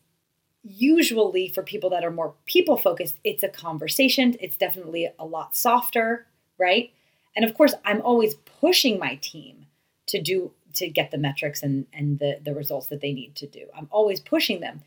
usually 0.64 1.48
for 1.50 1.62
people 1.62 1.90
that 1.90 2.04
are 2.04 2.12
more 2.12 2.36
people 2.46 2.78
focused, 2.78 3.18
it's 3.24 3.44
a 3.44 3.50
conversation. 3.50 4.36
It's 4.40 4.58
definitely 4.58 5.10
a 5.20 5.26
lot 5.26 5.56
softer, 5.56 6.28
right? 6.58 6.92
And 7.36 7.44
of 7.44 7.54
course, 7.54 7.74
I'm 7.84 8.02
always 8.02 8.36
pushing 8.36 9.00
my 9.00 9.16
team 9.16 9.66
to 10.08 10.22
do 10.22 10.52
to 10.76 10.90
get 10.90 11.12
the 11.12 11.18
metrics 11.18 11.62
and 11.62 11.86
and 11.94 12.20
the 12.20 12.40
the 12.44 12.54
results 12.54 12.88
that 12.88 13.02
they 13.02 13.14
need 13.14 13.36
to 13.36 13.48
do. 13.48 13.68
I'm 13.76 13.88
always 13.92 14.20
pushing 14.20 14.60
them, 14.60 14.82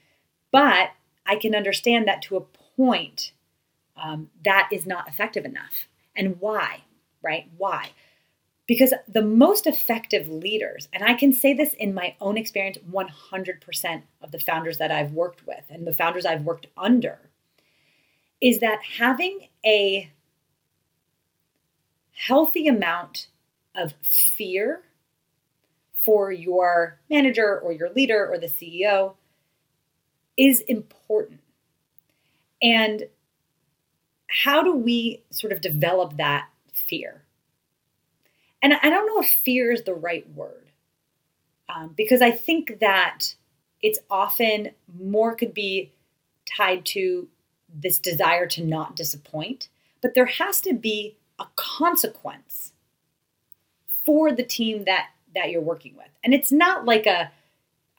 but 0.52 0.90
I 1.26 1.36
can 1.36 1.54
understand 1.54 2.06
that 2.08 2.22
to 2.22 2.36
a 2.36 2.40
point 2.76 3.32
um, 3.96 4.30
that 4.44 4.68
is 4.72 4.86
not 4.86 5.08
effective 5.08 5.44
enough. 5.44 5.88
And 6.14 6.40
why, 6.40 6.84
right? 7.22 7.50
Why? 7.56 7.90
Because 8.66 8.92
the 9.06 9.22
most 9.22 9.66
effective 9.66 10.28
leaders, 10.28 10.88
and 10.92 11.04
I 11.04 11.14
can 11.14 11.32
say 11.32 11.54
this 11.54 11.72
in 11.74 11.94
my 11.94 12.16
own 12.20 12.36
experience 12.36 12.78
100% 12.90 14.02
of 14.20 14.32
the 14.32 14.40
founders 14.40 14.78
that 14.78 14.90
I've 14.90 15.12
worked 15.12 15.46
with 15.46 15.64
and 15.68 15.86
the 15.86 15.94
founders 15.94 16.26
I've 16.26 16.42
worked 16.42 16.66
under, 16.76 17.30
is 18.40 18.58
that 18.60 18.80
having 18.98 19.48
a 19.64 20.10
healthy 22.12 22.66
amount 22.66 23.28
of 23.74 23.94
fear 24.02 24.82
for 25.94 26.32
your 26.32 26.98
manager 27.10 27.58
or 27.60 27.72
your 27.72 27.90
leader 27.90 28.26
or 28.26 28.38
the 28.38 28.46
CEO 28.46 29.14
is 30.36 30.60
important. 30.62 31.40
And 32.62 33.04
how 34.28 34.62
do 34.62 34.74
we 34.74 35.22
sort 35.30 35.52
of 35.52 35.60
develop 35.60 36.16
that 36.16 36.48
fear? 36.72 37.25
And 38.66 38.74
I 38.82 38.90
don't 38.90 39.06
know 39.06 39.20
if 39.20 39.28
fear 39.28 39.70
is 39.70 39.84
the 39.84 39.94
right 39.94 40.28
word 40.34 40.72
um, 41.68 41.94
because 41.96 42.20
I 42.20 42.32
think 42.32 42.80
that 42.80 43.36
it's 43.80 44.00
often 44.10 44.70
more 45.00 45.36
could 45.36 45.54
be 45.54 45.92
tied 46.52 46.84
to 46.86 47.28
this 47.72 48.00
desire 48.00 48.48
to 48.48 48.64
not 48.64 48.96
disappoint, 48.96 49.68
but 50.02 50.14
there 50.14 50.26
has 50.26 50.60
to 50.62 50.74
be 50.74 51.16
a 51.38 51.46
consequence 51.54 52.72
for 54.04 54.32
the 54.32 54.42
team 54.42 54.82
that 54.86 55.10
that 55.32 55.50
you're 55.50 55.62
working 55.62 55.94
with. 55.96 56.08
And 56.24 56.34
it's 56.34 56.50
not 56.50 56.84
like 56.84 57.06
a 57.06 57.30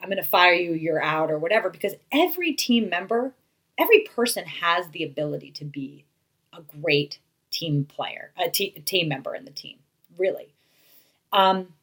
I'm 0.01 0.09
going 0.09 0.21
to 0.21 0.29
fire 0.29 0.51
you, 0.51 0.73
you're 0.73 1.01
out 1.01 1.31
or 1.31 1.39
whatever 1.39 1.69
because 1.69 1.93
every 2.11 2.51
team 2.51 2.89
member, 2.89 3.31
every 3.77 3.99
person 3.99 4.43
has 4.43 4.89
the 4.89 5.05
ability 5.05 5.51
to 5.51 5.63
be 5.63 6.03
a 6.51 6.61
great 6.61 7.19
team 7.51 7.85
player, 7.85 8.33
a, 8.37 8.49
team 8.49 9.07
member 9.07 9.33
in 9.33 9.45
the 9.45 9.51
team, 9.51 9.77
really. 10.17 10.56
Um, 11.31 11.73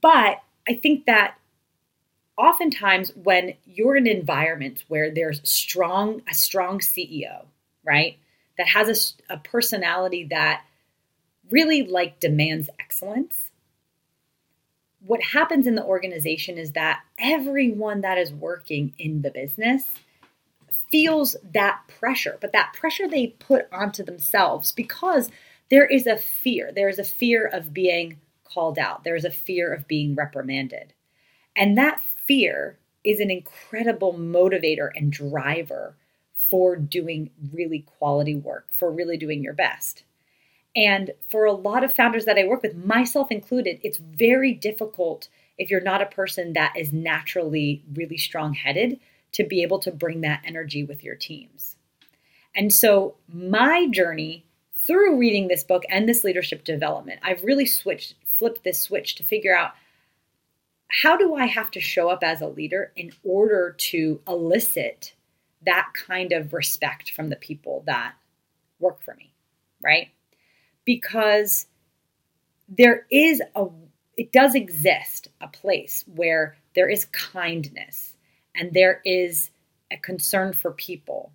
but 0.00 0.42
I 0.68 0.74
think 0.74 1.06
that 1.06 1.36
oftentimes 2.36 3.12
when 3.14 3.54
you're 3.64 3.96
in 3.96 4.06
environments 4.06 4.84
where 4.88 5.10
there's 5.10 5.40
strong 5.48 6.22
a 6.30 6.34
strong 6.34 6.80
CEO, 6.80 7.46
right, 7.84 8.18
that 8.58 8.68
has 8.68 9.16
a, 9.30 9.34
a 9.34 9.38
personality 9.38 10.24
that 10.30 10.64
really 11.50 11.86
like 11.86 12.20
demands 12.20 12.68
excellence, 12.78 13.50
what 15.06 15.22
happens 15.22 15.66
in 15.66 15.76
the 15.76 15.84
organization 15.84 16.58
is 16.58 16.72
that 16.72 17.00
everyone 17.18 18.00
that 18.00 18.18
is 18.18 18.32
working 18.32 18.92
in 18.98 19.22
the 19.22 19.30
business 19.30 19.84
feels 20.90 21.36
that 21.54 21.80
pressure, 21.86 22.36
but 22.40 22.52
that 22.52 22.72
pressure 22.72 23.08
they 23.08 23.28
put 23.38 23.68
onto 23.72 24.02
themselves 24.04 24.72
because 24.72 25.30
there 25.70 25.86
is 25.86 26.06
a 26.06 26.16
fear. 26.16 26.70
There 26.74 26.88
is 26.88 26.98
a 26.98 27.04
fear 27.04 27.46
of 27.46 27.72
being 27.72 28.18
called 28.44 28.78
out, 28.78 29.04
there 29.04 29.16
is 29.16 29.24
a 29.24 29.30
fear 29.30 29.72
of 29.72 29.88
being 29.88 30.14
reprimanded. 30.14 30.94
And 31.56 31.76
that 31.76 32.00
fear 32.00 32.78
is 33.04 33.20
an 33.20 33.30
incredible 33.30 34.14
motivator 34.14 34.90
and 34.94 35.12
driver 35.12 35.96
for 36.34 36.76
doing 36.76 37.30
really 37.52 37.80
quality 37.98 38.34
work, 38.34 38.72
for 38.72 38.90
really 38.90 39.16
doing 39.16 39.42
your 39.42 39.52
best. 39.52 40.04
And 40.74 41.12
for 41.30 41.44
a 41.44 41.52
lot 41.52 41.84
of 41.84 41.92
founders 41.92 42.26
that 42.26 42.38
I 42.38 42.46
work 42.46 42.62
with, 42.62 42.76
myself 42.76 43.30
included, 43.30 43.80
it's 43.82 43.98
very 43.98 44.52
difficult 44.52 45.28
if 45.58 45.70
you're 45.70 45.80
not 45.80 46.02
a 46.02 46.06
person 46.06 46.52
that 46.52 46.74
is 46.76 46.92
naturally 46.92 47.82
really 47.94 48.18
strong 48.18 48.52
headed 48.52 49.00
to 49.32 49.44
be 49.44 49.62
able 49.62 49.78
to 49.80 49.90
bring 49.90 50.20
that 50.20 50.42
energy 50.44 50.84
with 50.84 51.02
your 51.02 51.14
teams. 51.14 51.76
And 52.54 52.72
so, 52.72 53.16
my 53.28 53.86
journey 53.90 54.45
through 54.86 55.18
reading 55.18 55.48
this 55.48 55.64
book 55.64 55.82
and 55.88 56.08
this 56.08 56.24
leadership 56.24 56.64
development, 56.64 57.20
I've 57.22 57.42
really 57.42 57.66
switched, 57.66 58.14
flipped 58.26 58.64
this 58.64 58.80
switch 58.80 59.16
to 59.16 59.24
figure 59.24 59.56
out 59.56 59.72
how 60.88 61.16
do 61.16 61.34
I 61.34 61.46
have 61.46 61.70
to 61.72 61.80
show 61.80 62.08
up 62.08 62.22
as 62.22 62.40
a 62.40 62.46
leader 62.46 62.92
in 62.94 63.12
order 63.24 63.74
to 63.76 64.20
elicit 64.28 65.14
that 65.64 65.88
kind 65.94 66.32
of 66.32 66.52
respect 66.52 67.10
from 67.10 67.28
the 67.28 67.36
people 67.36 67.82
that 67.86 68.14
work 68.78 69.02
for 69.02 69.14
me, 69.14 69.32
right? 69.82 70.08
Because 70.84 71.66
there 72.68 73.06
is 73.10 73.42
a, 73.56 73.66
it 74.16 74.32
does 74.32 74.54
exist 74.54 75.28
a 75.40 75.48
place 75.48 76.04
where 76.14 76.56
there 76.74 76.88
is 76.88 77.06
kindness 77.06 78.16
and 78.54 78.72
there 78.72 79.00
is 79.04 79.50
a 79.90 79.96
concern 79.96 80.52
for 80.52 80.70
people 80.70 81.32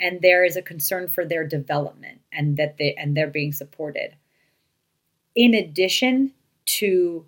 and 0.00 0.20
there 0.20 0.44
is 0.44 0.56
a 0.56 0.62
concern 0.62 1.08
for 1.08 1.24
their 1.24 1.46
development 1.46 2.20
and 2.32 2.56
that 2.56 2.76
they 2.78 2.94
and 2.94 3.16
they're 3.16 3.28
being 3.28 3.52
supported 3.52 4.16
in 5.34 5.54
addition 5.54 6.32
to 6.66 7.24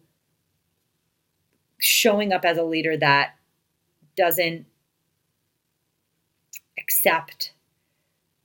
showing 1.79 2.33
up 2.33 2.45
as 2.45 2.57
a 2.57 2.63
leader 2.63 2.97
that 2.97 3.35
doesn't 4.17 4.67
accept 6.79 7.53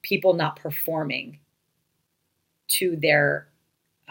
people 0.02 0.34
not 0.34 0.56
performing 0.56 1.40
to 2.68 2.96
their 2.96 3.48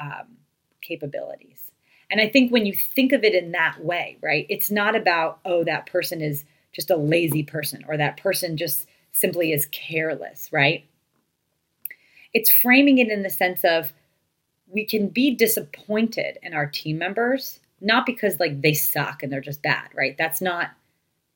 um, 0.01 0.37
capabilities. 0.81 1.71
And 2.11 2.21
I 2.21 2.29
think 2.29 2.51
when 2.51 2.67
you 2.67 2.73
think 2.73 3.13
of 3.13 3.25
it 3.25 3.35
in 3.35 3.53
that 3.53 3.85
way, 3.85 4.19
right, 4.21 4.47
it's 4.49 4.71
not 4.71 4.97
about, 4.97 5.41
oh, 5.45 5.65
that 5.65 5.87
person 5.87 6.21
is 6.21 6.45
just 6.73 6.91
a 6.91 6.97
lazy 6.97 7.43
person 7.43 7.85
or 7.89 7.97
that 7.97 8.17
person 8.17 8.57
just 8.57 8.87
simply 9.13 9.53
is 9.53 9.67
careless, 9.67 10.49
right? 10.53 10.85
It's 12.33 12.51
framing 12.51 12.99
it 12.99 13.09
in 13.09 13.23
the 13.23 13.31
sense 13.31 13.65
of 13.65 13.93
we 14.67 14.85
can 14.85 15.09
be 15.09 15.35
disappointed 15.35 16.39
in 16.43 16.55
our 16.55 16.67
team 16.67 16.99
members, 16.99 17.61
not 17.81 18.07
because 18.07 18.39
like 18.39 18.63
they 18.63 18.75
suck 18.75 19.23
and 19.23 19.33
they're 19.33 19.41
just 19.41 19.63
bad, 19.63 19.89
right? 19.95 20.17
That's 20.17 20.41
not, 20.41 20.71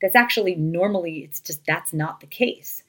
that's 0.01 0.15
actually 0.15 0.55
normally, 0.55 1.19
it's 1.19 1.41
just 1.41 1.65
that's 1.67 1.93
not 1.93 2.21
the 2.21 2.27
case. 2.27 2.85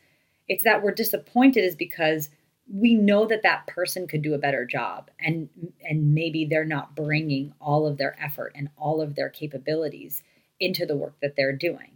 It's 0.47 0.63
that 0.63 0.83
we're 0.83 0.93
disappointed 0.93 1.63
is 1.63 1.75
because 1.75 2.29
we 2.71 2.93
know 2.95 3.25
that 3.25 3.43
that 3.43 3.67
person 3.67 4.07
could 4.07 4.21
do 4.21 4.33
a 4.33 4.39
better 4.39 4.65
job 4.65 5.11
and 5.19 5.49
and 5.87 6.15
maybe 6.15 6.45
they're 6.45 6.65
not 6.65 6.95
bringing 6.95 7.53
all 7.61 7.85
of 7.85 7.97
their 7.97 8.15
effort 8.19 8.53
and 8.55 8.69
all 8.75 9.01
of 9.01 9.15
their 9.15 9.29
capabilities 9.29 10.23
into 10.59 10.85
the 10.85 10.95
work 10.95 11.15
that 11.21 11.35
they're 11.35 11.55
doing 11.55 11.91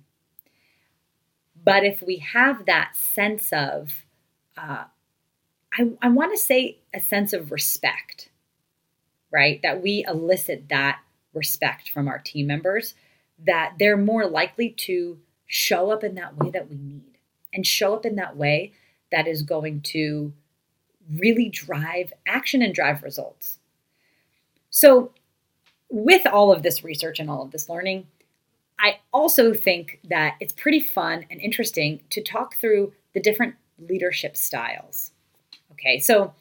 but 1.63 1.84
if 1.84 2.01
we 2.01 2.18
have 2.18 2.66
that 2.66 2.96
sense 2.96 3.51
of, 3.51 4.06
uh, 4.58 4.86
I, 5.74 5.92
I 6.01 6.10
want 6.10 6.32
to 6.32 6.38
say 6.38 6.80
a 6.94 7.00
sense 7.00 7.34
of 7.34 7.51
respect, 7.51 8.30
right? 9.32 9.62
That 9.62 9.82
we 9.82 10.06
elicit 10.08 10.70
that 10.70 11.00
respect 11.34 11.89
from 11.89 12.08
our 12.08 12.20
team 12.20 12.48
members, 12.48 12.96
that 13.46 13.75
they're 13.80 13.98
more 13.98 14.25
likely 14.25 14.70
to 14.72 15.20
show 15.48 15.92
up 15.92 16.04
in 16.04 16.16
that 16.16 16.38
way 16.38 16.50
that 16.51 16.70
we 16.70 16.78
need 16.78 17.18
and 17.54 17.66
show 17.66 17.96
up 17.96 18.06
in 18.06 18.16
that 18.16 18.38
way 18.38 18.74
that 19.12 19.28
is 19.28 19.42
going 19.42 19.82
to 19.82 20.34
really 21.18 21.50
drive 21.50 22.13
action 22.28 22.62
and 22.62 22.74
drive 22.74 23.04
results. 23.04 23.60
So, 24.70 25.12
with 25.89 26.28
all 26.28 26.51
of 26.51 26.62
this 26.62 26.84
research 26.84 27.20
and 27.20 27.30
all 27.30 27.42
of 27.42 27.50
this 27.51 27.68
learning, 27.68 28.06
I 28.79 29.00
also 29.13 29.53
think 29.53 30.00
that 30.09 30.36
it's 30.39 30.53
pretty 30.53 30.79
fun 30.79 31.25
and 31.29 31.39
interesting 31.41 32.01
to 32.12 32.24
talk 32.24 32.55
through 32.55 32.93
the 33.13 33.19
different 33.19 33.55
leadership 33.77 34.38
styles. 34.38 35.12
Okay, 35.74 36.00
so 36.00 36.33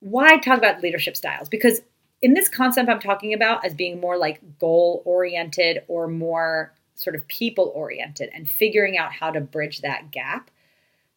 why 0.00 0.38
talk 0.38 0.58
about 0.58 0.82
leadership 0.82 1.16
styles? 1.16 1.48
Because 1.48 1.80
in 2.22 2.34
this 2.34 2.48
concept 2.48 2.88
I'm 2.88 3.00
talking 3.00 3.32
about 3.34 3.64
as 3.64 3.74
being 3.74 4.00
more 4.00 4.16
like 4.18 4.40
goal 4.58 5.02
oriented 5.04 5.82
or 5.88 6.08
more 6.08 6.72
sort 6.94 7.16
of 7.16 7.26
people 7.28 7.72
oriented 7.74 8.30
and 8.32 8.48
figuring 8.48 8.96
out 8.96 9.12
how 9.12 9.30
to 9.30 9.40
bridge 9.40 9.80
that 9.80 10.10
gap, 10.10 10.50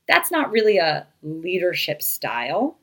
that's 0.07 0.31
not 0.31 0.51
really 0.51 0.77
a 0.77 1.07
leadership 1.21 2.01
style. 2.01 2.77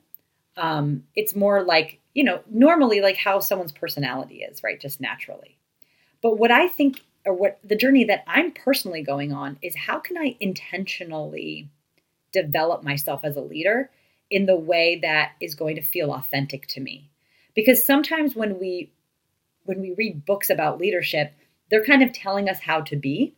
Um, 0.55 1.03
it's 1.15 1.35
more 1.35 1.63
like, 1.63 1.99
you 2.13 2.23
know, 2.23 2.41
normally 2.49 3.01
like 3.01 3.17
how 3.17 3.39
someone's 3.39 3.71
personality 3.71 4.37
is, 4.37 4.63
right? 4.63 4.79
Just 4.79 4.99
naturally. 4.99 5.57
But 6.21 6.39
what 6.39 6.51
I 6.51 6.67
think, 6.67 7.01
or 7.27 7.33
what 7.33 7.59
the 7.63 7.75
journey 7.75 8.05
that 8.05 8.23
I'm 8.25 8.51
personally 8.51 9.03
going 9.03 9.33
on 9.33 9.59
is 9.61 9.75
how 9.75 9.99
can 9.99 10.17
I 10.17 10.37
intentionally 10.39 11.69
develop 12.31 12.83
myself 12.83 13.21
as 13.23 13.35
a 13.35 13.41
leader 13.41 13.91
in 14.29 14.45
the 14.45 14.55
way 14.55 14.99
that 15.01 15.33
is 15.41 15.53
going 15.53 15.75
to 15.75 15.81
feel 15.81 16.13
authentic 16.13 16.67
to 16.67 16.79
me? 16.79 17.11
Because 17.53 17.85
sometimes 17.85 18.35
when 18.35 18.59
we 18.59 18.91
when 19.65 19.81
we 19.81 19.93
read 19.97 20.25
books 20.25 20.49
about 20.49 20.79
leadership, 20.79 21.33
they're 21.69 21.83
kind 21.83 22.01
of 22.01 22.13
telling 22.13 22.47
us 22.47 22.61
how 22.61 22.79
to 22.79 22.95
be. 22.95 23.35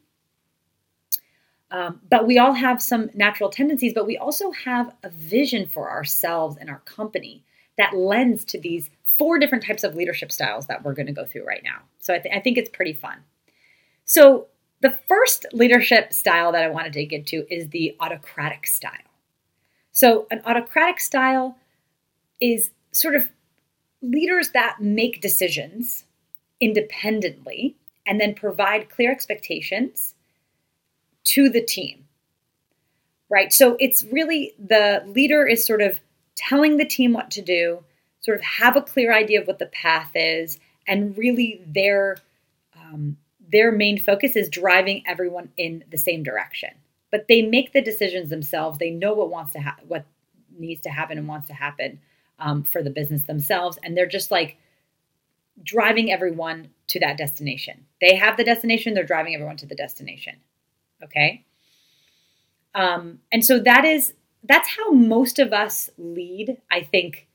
Um, 1.71 2.01
but 2.07 2.27
we 2.27 2.37
all 2.37 2.53
have 2.53 2.81
some 2.81 3.09
natural 3.15 3.49
tendencies, 3.49 3.93
but 3.93 4.05
we 4.05 4.17
also 4.17 4.51
have 4.51 4.93
a 5.03 5.09
vision 5.09 5.67
for 5.67 5.89
ourselves 5.89 6.57
and 6.59 6.69
our 6.69 6.79
company 6.79 7.43
that 7.77 7.95
lends 7.95 8.45
to 8.45 8.59
these 8.59 8.91
four 9.17 9.39
different 9.39 9.63
types 9.63 9.83
of 9.83 9.95
leadership 9.95 10.31
styles 10.31 10.67
that 10.67 10.83
we're 10.83 10.93
going 10.93 11.07
to 11.07 11.11
go 11.11 11.25
through 11.25 11.45
right 11.45 11.63
now. 11.63 11.79
So 11.99 12.13
I, 12.13 12.19
th- 12.19 12.35
I 12.35 12.39
think 12.39 12.57
it's 12.57 12.69
pretty 12.69 12.93
fun. 12.93 13.17
So 14.09 14.47
the 14.81 14.97
first 15.07 15.45
leadership 15.53 16.13
style 16.13 16.51
that 16.53 16.63
I 16.63 16.67
want 16.67 16.85
to 16.85 16.91
dig 16.91 17.13
into 17.13 17.45
is 17.47 17.69
the 17.69 17.95
autocratic 17.99 18.65
style. 18.65 19.13
So 19.91 20.25
an 20.31 20.41
autocratic 20.47 20.99
style 20.99 21.57
is 22.41 22.71
sort 22.91 23.13
of 23.13 23.29
leaders 24.01 24.49
that 24.55 24.77
make 24.81 25.21
decisions 25.21 26.05
independently 26.59 27.75
and 28.07 28.19
then 28.19 28.33
provide 28.33 28.89
clear 28.89 29.11
expectations 29.11 30.15
to 31.25 31.47
the 31.47 31.61
team. 31.61 32.05
Right? 33.29 33.53
So 33.53 33.77
it's 33.79 34.05
really 34.05 34.53
the 34.57 35.03
leader 35.05 35.45
is 35.45 35.63
sort 35.63 35.83
of 35.83 35.99
telling 36.35 36.77
the 36.77 36.85
team 36.85 37.13
what 37.13 37.29
to 37.29 37.43
do, 37.43 37.83
sort 38.21 38.39
of 38.39 38.43
have 38.43 38.75
a 38.75 38.81
clear 38.81 39.13
idea 39.13 39.39
of 39.39 39.45
what 39.45 39.59
the 39.59 39.67
path 39.67 40.09
is, 40.15 40.59
and 40.87 41.15
really 41.15 41.61
their 41.67 42.17
um, 42.75 43.15
their 43.51 43.71
main 43.71 43.99
focus 43.99 44.35
is 44.35 44.49
driving 44.49 45.03
everyone 45.07 45.49
in 45.57 45.83
the 45.91 45.97
same 45.97 46.23
direction. 46.23 46.69
But 47.11 47.27
they 47.27 47.41
make 47.41 47.73
the 47.73 47.81
decisions 47.81 48.29
themselves. 48.29 48.77
They 48.77 48.91
know 48.91 49.13
what 49.13 49.31
wants 49.31 49.53
to 49.53 49.75
what 49.87 50.05
needs 50.57 50.81
to 50.81 50.89
happen, 50.89 51.17
and 51.17 51.27
wants 51.27 51.47
to 51.47 51.53
happen 51.53 51.99
um, 52.37 52.63
for 52.63 52.83
the 52.83 52.89
business 52.89 53.23
themselves, 53.23 53.79
and 53.83 53.95
they're 53.95 54.05
just 54.05 54.31
like 54.31 54.57
driving 55.63 56.11
everyone 56.11 56.69
to 56.87 56.99
that 56.99 57.17
destination. 57.17 57.85
They 58.01 58.15
have 58.15 58.37
the 58.37 58.43
destination, 58.43 58.93
they're 58.93 59.03
driving 59.03 59.33
everyone 59.35 59.57
to 59.57 59.65
the 59.65 59.75
destination. 59.75 60.37
Okay? 61.03 61.45
Um, 62.75 63.19
and 63.31 63.43
so 63.43 63.59
that 63.59 63.85
is 63.85 64.13
that's 64.43 64.69
how 64.69 64.91
most 64.91 65.39
of 65.39 65.51
us 65.51 65.89
lead, 65.97 66.57
I 66.71 66.81
think, 66.81 67.27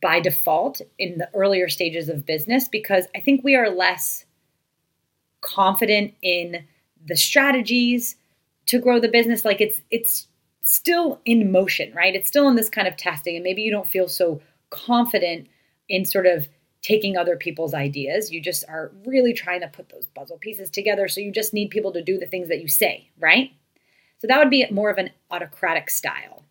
by 0.00 0.20
default 0.20 0.80
in 0.98 1.18
the 1.18 1.28
earlier 1.34 1.68
stages 1.68 2.08
of 2.08 2.24
business 2.24 2.68
because 2.68 3.06
I 3.14 3.20
think 3.20 3.44
we 3.44 3.56
are 3.56 3.68
less 3.68 4.23
confident 5.44 6.14
in 6.22 6.64
the 7.06 7.16
strategies 7.16 8.16
to 8.66 8.78
grow 8.78 8.98
the 8.98 9.08
business 9.08 9.44
like 9.44 9.60
it's 9.60 9.80
it's 9.90 10.26
still 10.62 11.20
in 11.26 11.52
motion 11.52 11.92
right 11.94 12.14
it's 12.14 12.28
still 12.28 12.48
in 12.48 12.56
this 12.56 12.70
kind 12.70 12.88
of 12.88 12.96
testing 12.96 13.36
and 13.36 13.44
maybe 13.44 13.62
you 13.62 13.70
don't 13.70 13.86
feel 13.86 14.08
so 14.08 14.40
confident 14.70 15.46
in 15.88 16.04
sort 16.04 16.26
of 16.26 16.48
taking 16.84 17.16
other 17.16 17.34
people's 17.34 17.72
ideas. 17.72 18.30
You 18.30 18.42
just 18.42 18.62
are 18.68 18.92
really 19.06 19.32
trying 19.32 19.62
to 19.62 19.68
put 19.68 19.88
those 19.88 20.06
puzzle 20.14 20.36
pieces 20.36 20.70
together. 20.70 21.08
So 21.08 21.20
you 21.22 21.32
just 21.32 21.54
need 21.54 21.70
people 21.70 21.92
to 21.92 22.02
do 22.02 22.18
the 22.18 22.26
things 22.26 22.48
that 22.48 22.60
you 22.60 22.68
say, 22.68 23.08
right? 23.18 23.52
So 24.18 24.26
that 24.26 24.38
would 24.38 24.50
be 24.50 24.66
more 24.70 24.90
of 24.90 24.98
an 24.98 25.10
autocratic 25.30 25.88
style. 25.88 26.44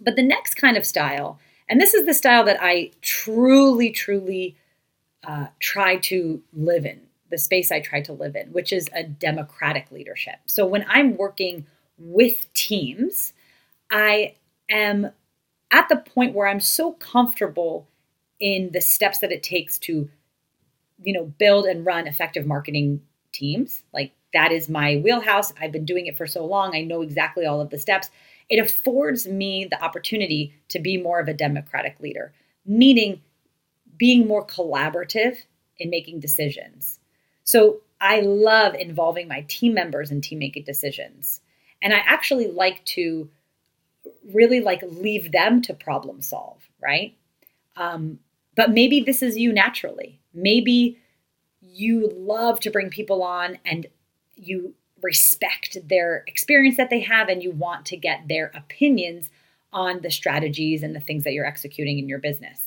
But 0.00 0.16
the 0.16 0.22
next 0.22 0.54
kind 0.54 0.76
of 0.76 0.84
style, 0.84 1.38
and 1.68 1.80
this 1.80 1.94
is 1.94 2.06
the 2.06 2.12
style 2.12 2.44
that 2.44 2.58
I 2.60 2.90
truly, 3.02 3.92
truly 3.92 4.56
uh, 5.22 5.46
try 5.60 5.96
to 5.96 6.42
live 6.52 6.84
in, 6.84 7.00
the 7.34 7.38
space 7.38 7.72
I 7.72 7.80
try 7.80 8.00
to 8.02 8.12
live 8.12 8.36
in, 8.36 8.52
which 8.52 8.72
is 8.72 8.88
a 8.94 9.02
democratic 9.02 9.90
leadership. 9.90 10.36
So 10.46 10.64
when 10.64 10.86
I'm 10.88 11.16
working 11.16 11.66
with 11.98 12.52
teams, 12.54 13.32
I 13.90 14.36
am 14.70 15.10
at 15.72 15.88
the 15.88 15.96
point 15.96 16.32
where 16.32 16.46
I'm 16.46 16.60
so 16.60 16.92
comfortable 16.92 17.88
in 18.38 18.70
the 18.72 18.80
steps 18.80 19.18
that 19.18 19.32
it 19.32 19.42
takes 19.42 19.78
to 19.78 20.08
you 21.02 21.12
know 21.12 21.24
build 21.24 21.66
and 21.66 21.84
run 21.84 22.06
effective 22.06 22.46
marketing 22.46 23.00
teams. 23.32 23.82
Like 23.92 24.12
that 24.32 24.52
is 24.52 24.68
my 24.68 24.98
wheelhouse. 24.98 25.52
I've 25.60 25.72
been 25.72 25.84
doing 25.84 26.06
it 26.06 26.16
for 26.16 26.28
so 26.28 26.46
long. 26.46 26.76
I 26.76 26.82
know 26.82 27.02
exactly 27.02 27.46
all 27.46 27.60
of 27.60 27.70
the 27.70 27.80
steps. 27.80 28.10
It 28.48 28.60
affords 28.60 29.26
me 29.26 29.66
the 29.68 29.82
opportunity 29.82 30.54
to 30.68 30.78
be 30.78 31.02
more 31.02 31.18
of 31.18 31.26
a 31.26 31.34
democratic 31.34 31.98
leader 31.98 32.32
meaning 32.64 33.20
being 33.96 34.26
more 34.26 34.46
collaborative 34.46 35.36
in 35.78 35.90
making 35.90 36.20
decisions 36.20 37.00
so 37.44 37.80
i 38.00 38.20
love 38.20 38.74
involving 38.74 39.28
my 39.28 39.44
team 39.48 39.74
members 39.74 40.10
in 40.10 40.20
team 40.20 40.38
making 40.38 40.64
decisions 40.64 41.40
and 41.80 41.94
i 41.94 41.98
actually 41.98 42.48
like 42.48 42.84
to 42.84 43.28
really 44.34 44.60
like 44.60 44.82
leave 44.82 45.32
them 45.32 45.62
to 45.62 45.72
problem 45.72 46.20
solve 46.20 46.68
right 46.82 47.16
um, 47.76 48.18
but 48.56 48.70
maybe 48.70 49.00
this 49.00 49.22
is 49.22 49.36
you 49.36 49.52
naturally. 49.52 50.20
Maybe 50.32 50.98
you 51.60 52.10
love 52.14 52.60
to 52.60 52.70
bring 52.70 52.90
people 52.90 53.22
on 53.22 53.58
and 53.64 53.86
you 54.36 54.74
respect 55.02 55.76
their 55.88 56.24
experience 56.26 56.76
that 56.76 56.90
they 56.90 57.00
have 57.00 57.28
and 57.28 57.42
you 57.42 57.50
want 57.50 57.86
to 57.86 57.96
get 57.96 58.28
their 58.28 58.50
opinions 58.54 59.30
on 59.72 60.00
the 60.02 60.10
strategies 60.10 60.82
and 60.82 60.94
the 60.94 61.00
things 61.00 61.24
that 61.24 61.32
you're 61.32 61.46
executing 61.46 61.98
in 61.98 62.08
your 62.08 62.18
business. 62.18 62.63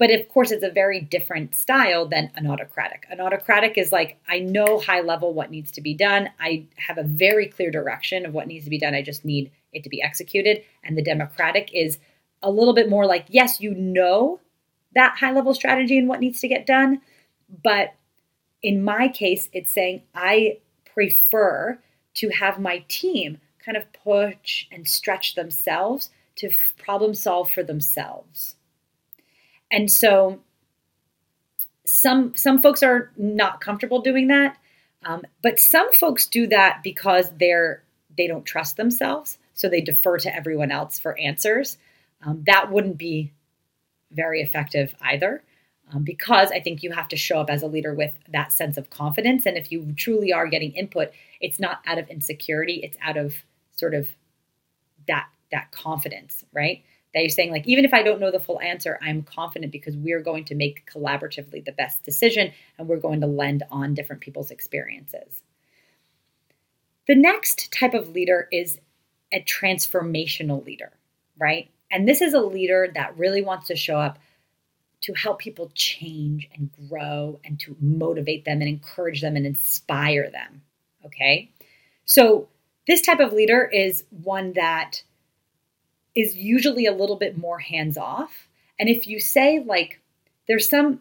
But 0.00 0.10
of 0.10 0.26
course, 0.30 0.50
it's 0.50 0.64
a 0.64 0.70
very 0.70 1.02
different 1.02 1.54
style 1.54 2.08
than 2.08 2.30
an 2.34 2.46
autocratic. 2.46 3.04
An 3.10 3.20
autocratic 3.20 3.76
is 3.76 3.92
like, 3.92 4.16
I 4.26 4.38
know 4.38 4.80
high 4.80 5.02
level 5.02 5.34
what 5.34 5.50
needs 5.50 5.70
to 5.72 5.82
be 5.82 5.92
done. 5.92 6.30
I 6.40 6.64
have 6.76 6.96
a 6.96 7.02
very 7.02 7.46
clear 7.46 7.70
direction 7.70 8.24
of 8.24 8.32
what 8.32 8.46
needs 8.46 8.64
to 8.64 8.70
be 8.70 8.78
done. 8.78 8.94
I 8.94 9.02
just 9.02 9.26
need 9.26 9.52
it 9.74 9.84
to 9.84 9.90
be 9.90 10.00
executed. 10.00 10.64
And 10.82 10.96
the 10.96 11.02
democratic 11.02 11.70
is 11.74 11.98
a 12.42 12.50
little 12.50 12.72
bit 12.72 12.88
more 12.88 13.04
like, 13.04 13.26
yes, 13.28 13.60
you 13.60 13.74
know 13.74 14.40
that 14.94 15.18
high 15.18 15.32
level 15.32 15.52
strategy 15.52 15.98
and 15.98 16.08
what 16.08 16.20
needs 16.20 16.40
to 16.40 16.48
get 16.48 16.64
done. 16.64 17.02
But 17.62 17.92
in 18.62 18.82
my 18.82 19.08
case, 19.08 19.50
it's 19.52 19.70
saying 19.70 20.04
I 20.14 20.60
prefer 20.94 21.78
to 22.14 22.30
have 22.30 22.58
my 22.58 22.86
team 22.88 23.36
kind 23.62 23.76
of 23.76 23.84
push 23.92 24.66
and 24.72 24.88
stretch 24.88 25.34
themselves 25.34 26.08
to 26.36 26.50
problem 26.78 27.12
solve 27.12 27.50
for 27.50 27.62
themselves. 27.62 28.56
And 29.70 29.90
so 29.90 30.40
some 31.86 32.34
some 32.36 32.60
folks 32.60 32.82
are 32.82 33.10
not 33.16 33.60
comfortable 33.60 34.00
doing 34.00 34.28
that, 34.28 34.56
um, 35.04 35.22
but 35.42 35.58
some 35.58 35.92
folks 35.92 36.26
do 36.26 36.46
that 36.48 36.80
because 36.82 37.30
they're 37.38 37.82
they 38.16 38.26
don't 38.26 38.44
trust 38.44 38.76
themselves, 38.76 39.38
so 39.54 39.68
they 39.68 39.80
defer 39.80 40.18
to 40.18 40.34
everyone 40.34 40.70
else 40.70 40.98
for 40.98 41.18
answers. 41.18 41.78
Um, 42.22 42.42
that 42.46 42.70
wouldn't 42.70 42.98
be 42.98 43.32
very 44.10 44.40
effective 44.42 44.94
either. 45.00 45.42
Um, 45.92 46.04
because 46.04 46.52
I 46.52 46.60
think 46.60 46.84
you 46.84 46.92
have 46.92 47.08
to 47.08 47.16
show 47.16 47.40
up 47.40 47.50
as 47.50 47.62
a 47.62 47.66
leader 47.66 47.92
with 47.92 48.14
that 48.28 48.52
sense 48.52 48.76
of 48.76 48.90
confidence. 48.90 49.44
And 49.44 49.56
if 49.56 49.72
you 49.72 49.92
truly 49.96 50.32
are 50.32 50.46
getting 50.46 50.70
input, 50.72 51.10
it's 51.40 51.58
not 51.58 51.80
out 51.84 51.98
of 51.98 52.08
insecurity, 52.08 52.74
it's 52.84 52.96
out 53.02 53.16
of 53.16 53.34
sort 53.74 53.94
of 53.94 54.08
that 55.08 55.26
that 55.50 55.72
confidence, 55.72 56.44
right? 56.52 56.84
That 57.12 57.20
you're 57.20 57.28
saying, 57.28 57.50
like, 57.50 57.66
even 57.66 57.84
if 57.84 57.92
I 57.92 58.02
don't 58.02 58.20
know 58.20 58.30
the 58.30 58.38
full 58.38 58.60
answer, 58.60 58.98
I'm 59.02 59.22
confident 59.22 59.72
because 59.72 59.96
we're 59.96 60.22
going 60.22 60.44
to 60.44 60.54
make 60.54 60.88
collaboratively 60.90 61.64
the 61.64 61.72
best 61.72 62.04
decision 62.04 62.52
and 62.78 62.86
we're 62.86 63.00
going 63.00 63.20
to 63.22 63.26
lend 63.26 63.64
on 63.70 63.94
different 63.94 64.22
people's 64.22 64.52
experiences. 64.52 65.42
The 67.08 67.16
next 67.16 67.72
type 67.72 67.94
of 67.94 68.10
leader 68.10 68.46
is 68.52 68.78
a 69.32 69.42
transformational 69.42 70.64
leader, 70.64 70.92
right? 71.36 71.68
And 71.90 72.08
this 72.08 72.20
is 72.20 72.34
a 72.34 72.40
leader 72.40 72.88
that 72.94 73.18
really 73.18 73.42
wants 73.42 73.66
to 73.68 73.76
show 73.76 73.98
up 73.98 74.18
to 75.02 75.12
help 75.14 75.38
people 75.38 75.72
change 75.74 76.48
and 76.54 76.70
grow 76.88 77.40
and 77.44 77.58
to 77.60 77.76
motivate 77.80 78.44
them 78.44 78.60
and 78.60 78.68
encourage 78.68 79.20
them 79.22 79.36
and 79.36 79.46
inspire 79.46 80.30
them. 80.30 80.62
Okay. 81.04 81.50
So, 82.04 82.48
this 82.86 83.02
type 83.02 83.20
of 83.20 83.32
leader 83.32 83.64
is 83.72 84.04
one 84.10 84.52
that 84.54 85.02
is 86.14 86.36
usually 86.36 86.86
a 86.86 86.92
little 86.92 87.16
bit 87.16 87.38
more 87.38 87.58
hands 87.58 87.96
off. 87.96 88.48
And 88.78 88.88
if 88.88 89.06
you 89.06 89.20
say, 89.20 89.62
like, 89.64 90.00
there's 90.48 90.68
some, 90.68 91.00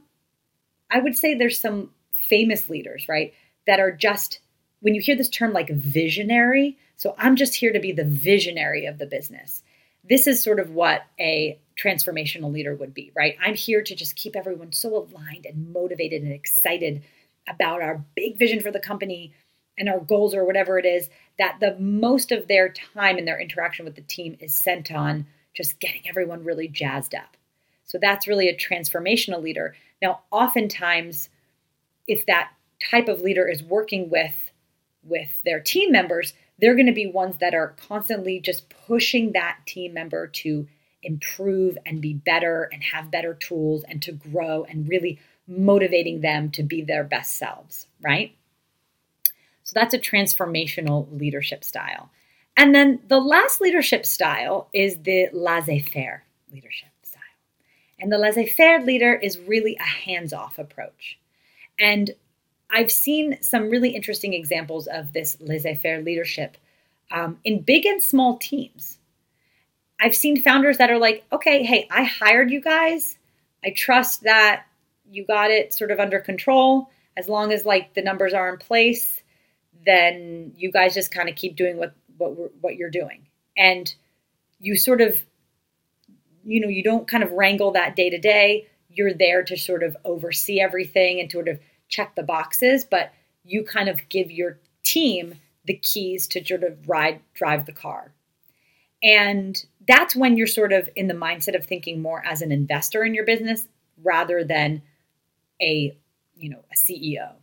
I 0.92 1.00
would 1.00 1.18
say 1.18 1.34
there's 1.34 1.60
some 1.60 1.92
famous 2.14 2.70
leaders, 2.70 3.08
right, 3.08 3.34
that 3.66 3.80
are 3.80 3.92
just, 3.92 4.40
when 4.82 4.96
you 4.96 5.02
hear 5.02 5.16
this 5.16 5.30
term 5.30 5.54
like 5.54 5.70
visionary, 5.70 6.78
so 6.96 7.16
I'm 7.18 7.36
just 7.36 7.56
here 7.56 7.72
to 7.72 7.80
be 7.80 7.92
the 7.92 8.04
visionary 8.04 8.86
of 8.86 8.98
the 8.98 9.06
business. 9.06 9.64
This 10.04 10.28
is 10.28 10.44
sort 10.44 10.60
of 10.60 10.72
what 10.72 11.04
a 11.20 11.60
transformational 11.78 12.52
leader 12.52 12.76
would 12.76 12.94
be, 12.94 13.12
right? 13.16 13.36
I'm 13.42 13.56
here 13.56 13.82
to 13.82 13.96
just 13.96 14.16
keep 14.16 14.36
everyone 14.36 14.74
so 14.74 14.96
aligned 14.96 15.46
and 15.46 15.72
motivated 15.72 16.24
and 16.24 16.34
excited 16.34 17.04
about 17.48 17.82
our 17.82 18.04
big 18.16 18.38
vision 18.38 18.60
for 18.60 18.72
the 18.72 18.80
company 18.80 19.34
and 19.80 19.90
our 19.90 20.00
goals 20.00 20.36
or 20.36 20.46
whatever 20.46 20.78
it 20.78 20.86
is 20.86 21.10
that 21.40 21.58
the 21.60 21.76
most 21.80 22.32
of 22.32 22.48
their 22.48 22.70
time 22.70 23.18
and 23.18 23.28
their 23.28 23.40
interaction 23.40 23.86
with 23.86 23.96
the 23.96 24.02
team 24.02 24.38
is 24.40 24.54
sent 24.54 24.92
on 24.92 25.26
just 25.56 25.80
getting 25.80 26.08
everyone 26.08 26.44
really 26.44 26.68
jazzed 26.68 27.16
up. 27.16 27.38
So 27.86 27.98
that's 28.00 28.28
really 28.28 28.50
a 28.50 28.56
transformational 28.56 29.42
leader. 29.42 29.76
Now, 30.02 30.22
oftentimes, 30.30 31.30
if 32.08 32.26
that 32.28 32.52
type 32.92 33.08
of 33.08 33.22
leader 33.22 33.48
is 33.48 33.64
working 33.64 34.10
with 34.10 34.36
with 35.04 35.30
their 35.46 35.62
team 35.62 35.92
members, 35.92 36.34
they're 36.60 36.76
going 36.76 36.86
to 36.86 36.92
be 36.92 37.08
ones 37.08 37.38
that 37.40 37.54
are 37.54 37.76
constantly 37.88 38.40
just 38.40 38.70
pushing 38.88 39.32
that 39.32 39.58
team 39.66 39.94
member 39.94 40.28
to 40.28 40.68
improve 41.02 41.78
and 41.86 42.02
be 42.02 42.14
better 42.14 42.70
and 42.74 42.84
have 42.84 43.10
better 43.10 43.34
tools 43.34 43.86
and 43.88 44.02
to 44.02 44.12
grow 44.12 44.66
and 44.66 44.90
really 44.90 45.20
motivating 45.48 46.22
them 46.22 46.52
to 46.52 46.64
be 46.64 46.82
their 46.82 47.04
best 47.04 47.38
selves, 47.38 47.88
right? 48.02 48.36
So 49.70 49.74
that's 49.76 49.94
a 49.94 50.00
transformational 50.00 51.08
leadership 51.16 51.64
style. 51.64 52.10
And 52.58 52.74
then 52.74 53.02
the 53.08 53.20
last 53.20 53.62
leadership 53.62 54.04
style 54.04 54.68
is 54.74 54.98
the 55.04 55.30
laissez 55.32 55.78
faire 55.78 56.24
leadership 56.52 56.90
style. 57.04 57.22
And 58.00 58.12
the 58.12 58.18
laissez 58.18 58.48
faire 58.48 58.84
leader 58.84 59.14
is 59.14 59.38
really 59.38 59.76
a 59.76 59.84
hands 59.84 60.34
off 60.34 60.58
approach. 60.58 61.20
And 61.78 62.10
I've 62.72 62.92
seen 62.92 63.38
some 63.44 63.70
really 63.70 63.92
interesting 63.92 64.34
examples 64.34 64.88
of 64.88 65.14
this 65.14 65.38
laissez 65.40 65.76
faire 65.76 66.02
leadership 66.02 66.58
um, 67.12 67.38
in 67.44 67.62
big 67.62 67.86
and 67.86 68.02
small 68.02 68.38
teams. 68.38 68.98
I've 70.02 70.16
seen 70.16 70.42
founders 70.42 70.80
that 70.80 70.90
are 70.90 70.98
like, 70.98 71.26
okay, 71.32 71.62
hey, 71.62 71.88
I 71.92 72.06
hired 72.06 72.50
you 72.50 72.60
guys. 72.60 73.20
I 73.64 73.70
trust 73.70 74.24
that 74.24 74.66
you 75.12 75.28
got 75.28 75.52
it 75.52 75.76
sort 75.76 75.92
of 75.92 76.00
under 76.00 76.20
control. 76.20 76.90
As 77.16 77.28
long 77.28 77.52
as 77.52 77.66
like 77.66 77.94
the 77.94 78.02
numbers 78.02 78.34
are 78.34 78.50
in 78.50 78.58
place, 78.58 79.22
then 79.86 80.54
you 80.56 80.72
guys 80.72 80.94
just 80.94 81.12
kind 81.12 81.30
of 81.30 81.36
keep 81.36 81.56
doing 81.56 81.78
what 81.78 81.96
what 82.18 82.32
what 82.62 82.76
you're 82.76 82.90
doing, 82.90 83.28
and 83.58 83.94
you 84.60 84.76
sort 84.76 85.02
of, 85.02 85.20
you 86.44 86.60
know, 86.60 86.68
you 86.68 86.84
don't 86.84 87.08
kind 87.08 87.24
of 87.24 87.32
wrangle 87.32 87.72
that 87.72 87.96
day 87.96 88.10
to 88.10 88.18
day. 88.18 88.68
You're 88.90 89.14
there 89.14 89.44
to 89.44 89.58
sort 89.58 89.84
of 89.84 89.96
oversee 90.04 90.60
everything 90.60 91.20
and 91.20 91.32
sort 91.32 91.48
of 91.48 91.60
check 91.88 92.16
the 92.16 92.24
boxes, 92.24 92.84
but 92.84 93.12
you 93.44 93.64
kind 93.64 93.90
of 93.90 94.08
give 94.10 94.32
your 94.32 94.60
team 94.84 95.36
the 95.66 95.76
keys 95.76 96.28
to 96.28 96.44
sort 96.44 96.64
of 96.64 96.88
ride 96.88 97.22
drive 97.34 97.66
the 97.66 97.72
car. 97.72 98.14
And 99.02 99.64
that's 99.88 100.16
when 100.16 100.36
you're 100.36 100.48
sort 100.48 100.74
of 100.74 100.90
in 100.96 101.08
the 101.08 101.14
mindset 101.14 101.56
of 101.56 101.66
thinking 101.66 102.02
more 102.02 102.24
as 102.26 102.42
an 102.42 102.52
investor 102.52 103.04
in 103.04 103.14
your 103.14 103.26
business 103.26 103.68
rather 104.04 104.44
than 104.44 104.82
a, 105.62 105.98
you 106.36 106.50
know, 106.50 106.64
a 106.72 106.76
CEO. 106.76 107.36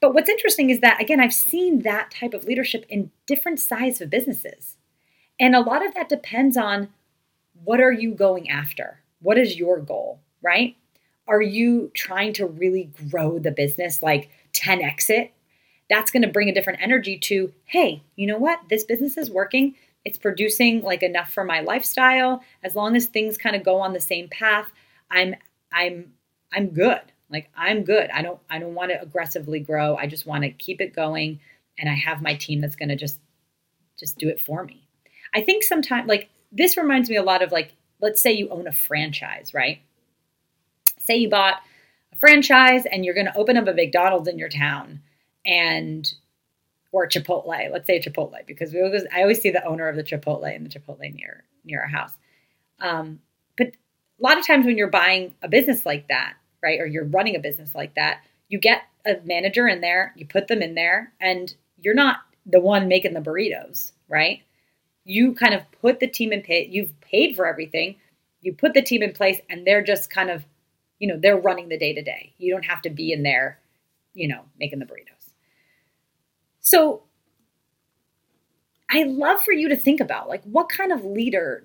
But 0.00 0.14
what's 0.14 0.28
interesting 0.28 0.70
is 0.70 0.80
that 0.80 1.00
again, 1.00 1.20
I've 1.20 1.34
seen 1.34 1.82
that 1.82 2.10
type 2.10 2.34
of 2.34 2.44
leadership 2.44 2.86
in 2.88 3.10
different 3.26 3.60
size 3.60 4.00
of 4.00 4.10
businesses. 4.10 4.76
And 5.40 5.54
a 5.54 5.60
lot 5.60 5.84
of 5.84 5.94
that 5.94 6.08
depends 6.08 6.56
on 6.56 6.88
what 7.64 7.80
are 7.80 7.92
you 7.92 8.14
going 8.14 8.48
after? 8.48 9.00
What 9.20 9.38
is 9.38 9.56
your 9.56 9.80
goal, 9.80 10.20
right? 10.42 10.76
Are 11.26 11.42
you 11.42 11.90
trying 11.94 12.32
to 12.34 12.46
really 12.46 12.90
grow 13.10 13.38
the 13.38 13.50
business 13.50 14.02
like 14.02 14.30
10x 14.52 15.10
it? 15.10 15.32
That's 15.90 16.10
going 16.10 16.22
to 16.22 16.28
bring 16.28 16.48
a 16.48 16.54
different 16.54 16.80
energy 16.82 17.18
to, 17.18 17.52
hey, 17.64 18.02
you 18.16 18.26
know 18.26 18.38
what? 18.38 18.60
This 18.68 18.84
business 18.84 19.16
is 19.16 19.30
working. 19.30 19.74
It's 20.04 20.18
producing 20.18 20.82
like 20.82 21.02
enough 21.02 21.30
for 21.30 21.44
my 21.44 21.60
lifestyle. 21.60 22.42
As 22.62 22.74
long 22.74 22.96
as 22.96 23.06
things 23.06 23.36
kind 23.36 23.56
of 23.56 23.64
go 23.64 23.80
on 23.80 23.92
the 23.92 24.00
same 24.00 24.28
path, 24.28 24.72
I'm 25.10 25.34
I'm 25.72 26.12
I'm 26.52 26.68
good. 26.68 27.00
Like 27.30 27.50
I'm 27.56 27.84
good. 27.84 28.10
I 28.10 28.22
don't 28.22 28.40
I 28.48 28.58
don't 28.58 28.74
want 28.74 28.90
to 28.90 29.00
aggressively 29.00 29.60
grow. 29.60 29.96
I 29.96 30.06
just 30.06 30.26
want 30.26 30.44
to 30.44 30.50
keep 30.50 30.80
it 30.80 30.94
going 30.94 31.40
and 31.78 31.88
I 31.88 31.94
have 31.94 32.22
my 32.22 32.34
team 32.34 32.60
that's 32.60 32.76
going 32.76 32.88
to 32.88 32.96
just 32.96 33.20
just 33.98 34.18
do 34.18 34.28
it 34.28 34.40
for 34.40 34.64
me. 34.64 34.88
I 35.34 35.42
think 35.42 35.62
sometimes 35.62 36.08
like 36.08 36.30
this 36.50 36.76
reminds 36.76 37.10
me 37.10 37.16
a 37.16 37.22
lot 37.22 37.42
of 37.42 37.52
like 37.52 37.74
let's 38.00 38.22
say 38.22 38.32
you 38.32 38.48
own 38.48 38.66
a 38.66 38.72
franchise, 38.72 39.52
right? 39.52 39.80
say 41.08 41.16
you 41.16 41.28
bought 41.28 41.56
a 42.12 42.16
franchise 42.16 42.84
and 42.92 43.04
you're 43.04 43.14
going 43.14 43.26
to 43.26 43.36
open 43.36 43.56
up 43.56 43.66
a 43.66 43.72
McDonald's 43.72 44.28
in 44.28 44.38
your 44.38 44.50
town 44.50 45.00
and 45.44 46.12
or 46.92 47.08
Chipotle. 47.08 47.72
Let's 47.72 47.86
say 47.86 48.00
Chipotle 48.00 48.46
because 48.46 48.72
we 48.72 48.82
always, 48.82 49.04
I 49.12 49.22
always 49.22 49.40
see 49.40 49.50
the 49.50 49.64
owner 49.64 49.88
of 49.88 49.96
the 49.96 50.04
Chipotle 50.04 50.54
in 50.54 50.64
the 50.64 50.70
Chipotle 50.70 51.12
near 51.12 51.44
near 51.64 51.82
our 51.82 51.88
house. 51.88 52.12
Um, 52.80 53.20
but 53.56 53.68
a 53.68 54.22
lot 54.22 54.38
of 54.38 54.46
times 54.46 54.64
when 54.64 54.78
you're 54.78 54.88
buying 54.88 55.34
a 55.42 55.48
business 55.48 55.84
like 55.84 56.08
that, 56.08 56.34
right, 56.62 56.80
or 56.80 56.86
you're 56.86 57.04
running 57.04 57.36
a 57.36 57.40
business 57.40 57.74
like 57.74 57.94
that, 57.94 58.22
you 58.48 58.58
get 58.58 58.82
a 59.06 59.16
manager 59.24 59.68
in 59.68 59.80
there, 59.80 60.12
you 60.16 60.26
put 60.26 60.48
them 60.48 60.62
in 60.62 60.74
there, 60.74 61.12
and 61.20 61.54
you're 61.80 61.94
not 61.94 62.18
the 62.46 62.60
one 62.60 62.88
making 62.88 63.14
the 63.14 63.20
burritos, 63.20 63.92
right? 64.08 64.42
You 65.04 65.34
kind 65.34 65.54
of 65.54 65.62
put 65.80 66.00
the 66.00 66.06
team 66.06 66.32
in 66.32 66.42
pay. 66.42 66.66
You've 66.70 66.98
paid 67.00 67.36
for 67.36 67.46
everything. 67.46 67.96
You 68.40 68.54
put 68.54 68.74
the 68.74 68.82
team 68.82 69.02
in 69.02 69.12
place, 69.12 69.40
and 69.48 69.66
they're 69.66 69.82
just 69.82 70.10
kind 70.10 70.30
of 70.30 70.44
you 70.98 71.06
know, 71.06 71.18
they're 71.18 71.38
running 71.38 71.68
the 71.68 71.78
day 71.78 71.94
to 71.94 72.02
day. 72.02 72.34
You 72.38 72.52
don't 72.52 72.64
have 72.64 72.82
to 72.82 72.90
be 72.90 73.12
in 73.12 73.22
there, 73.22 73.58
you 74.14 74.28
know, 74.28 74.42
making 74.58 74.80
the 74.80 74.84
burritos. 74.84 75.32
So 76.60 77.02
I 78.90 79.04
love 79.04 79.42
for 79.42 79.52
you 79.52 79.68
to 79.68 79.76
think 79.76 80.00
about 80.00 80.28
like 80.28 80.42
what 80.44 80.68
kind 80.68 80.92
of 80.92 81.04
leader 81.04 81.64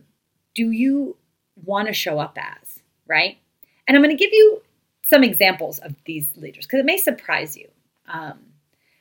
do 0.54 0.72
you 0.72 1.18
want 1.56 1.88
to 1.88 1.94
show 1.94 2.20
up 2.20 2.38
as, 2.38 2.80
right? 3.08 3.38
And 3.88 3.98
I'm 3.98 4.04
going 4.04 4.16
to 4.16 4.24
give 4.24 4.34
you 4.34 4.62
some 5.10 5.24
examples 5.24 5.80
of 5.80 5.96
these 6.06 6.36
leaders 6.38 6.66
because 6.66 6.80
it 6.80 6.86
may 6.86 6.98
surprise 6.98 7.58
you. 7.58 7.68
Um, 8.08 8.40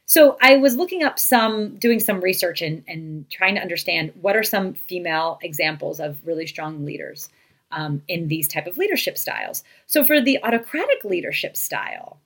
so 0.06 0.36
I 0.42 0.56
was 0.56 0.76
looking 0.76 1.02
up 1.02 1.18
some, 1.18 1.76
doing 1.76 2.00
some 2.00 2.20
research 2.20 2.60
and, 2.60 2.82
and 2.86 3.28
trying 3.30 3.54
to 3.54 3.60
understand 3.60 4.12
what 4.20 4.36
are 4.36 4.42
some 4.42 4.74
female 4.74 5.38
examples 5.42 6.00
of 6.00 6.18
really 6.26 6.46
strong 6.46 6.84
leaders 6.84 7.28
um, 7.70 8.02
in 8.08 8.28
these 8.28 8.48
type 8.48 8.66
of 8.66 8.76
leadership 8.76 9.16
styles. 9.16 9.64
So 9.86 10.04
for 10.04 10.20
the 10.20 10.38
autocratic 10.42 11.04
leadership 11.04 11.56
style, 11.56 12.18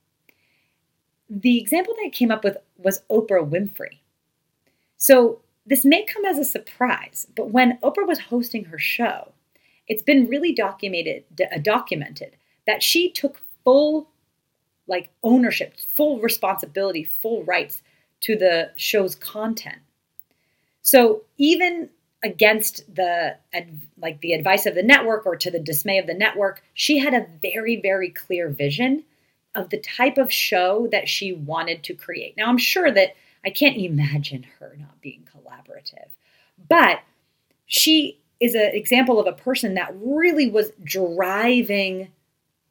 the 1.28 1.58
example 1.60 1.94
that 1.94 2.06
I 2.06 2.10
came 2.10 2.30
up 2.30 2.44
with 2.44 2.56
was 2.76 3.02
Oprah 3.10 3.48
Winfrey. 3.48 3.98
So 4.96 5.40
this 5.66 5.84
may 5.84 6.04
come 6.04 6.24
as 6.24 6.38
a 6.38 6.44
surprise, 6.44 7.26
but 7.36 7.50
when 7.50 7.78
Oprah 7.82 8.06
was 8.06 8.18
hosting 8.18 8.64
her 8.66 8.78
show, 8.78 9.32
it's 9.88 10.02
been 10.02 10.28
really 10.28 10.52
documented 10.52 11.24
documented 11.62 12.36
that 12.66 12.82
she 12.82 13.10
took 13.10 13.40
full 13.66 14.08
like 14.86 15.10
ownership, 15.24 15.74
full 15.92 16.20
responsibility, 16.20 17.02
full 17.02 17.42
rights 17.42 17.82
to 18.20 18.36
the 18.36 18.70
show's 18.76 19.16
content. 19.16 19.80
So 20.82 21.22
even 21.36 21.90
against 22.22 22.82
the 22.94 23.36
like 23.98 24.20
the 24.20 24.32
advice 24.32 24.64
of 24.64 24.74
the 24.74 24.82
network 24.82 25.26
or 25.26 25.36
to 25.36 25.50
the 25.50 25.60
dismay 25.60 25.98
of 25.98 26.06
the 26.06 26.14
network 26.14 26.62
she 26.72 26.98
had 26.98 27.12
a 27.12 27.26
very 27.42 27.78
very 27.80 28.08
clear 28.08 28.48
vision 28.48 29.04
of 29.54 29.68
the 29.68 29.78
type 29.78 30.16
of 30.16 30.32
show 30.32 30.88
that 30.90 31.08
she 31.08 31.34
wanted 31.34 31.84
to 31.84 31.94
create 31.94 32.34
now 32.34 32.48
i'm 32.48 32.56
sure 32.56 32.90
that 32.90 33.14
i 33.44 33.50
can't 33.50 33.76
imagine 33.76 34.46
her 34.58 34.74
not 34.78 34.98
being 35.02 35.28
collaborative 35.30 36.08
but 36.68 37.00
she 37.66 38.18
is 38.40 38.54
an 38.54 38.70
example 38.72 39.20
of 39.20 39.26
a 39.26 39.32
person 39.32 39.74
that 39.74 39.94
really 39.94 40.48
was 40.48 40.72
driving 40.82 42.08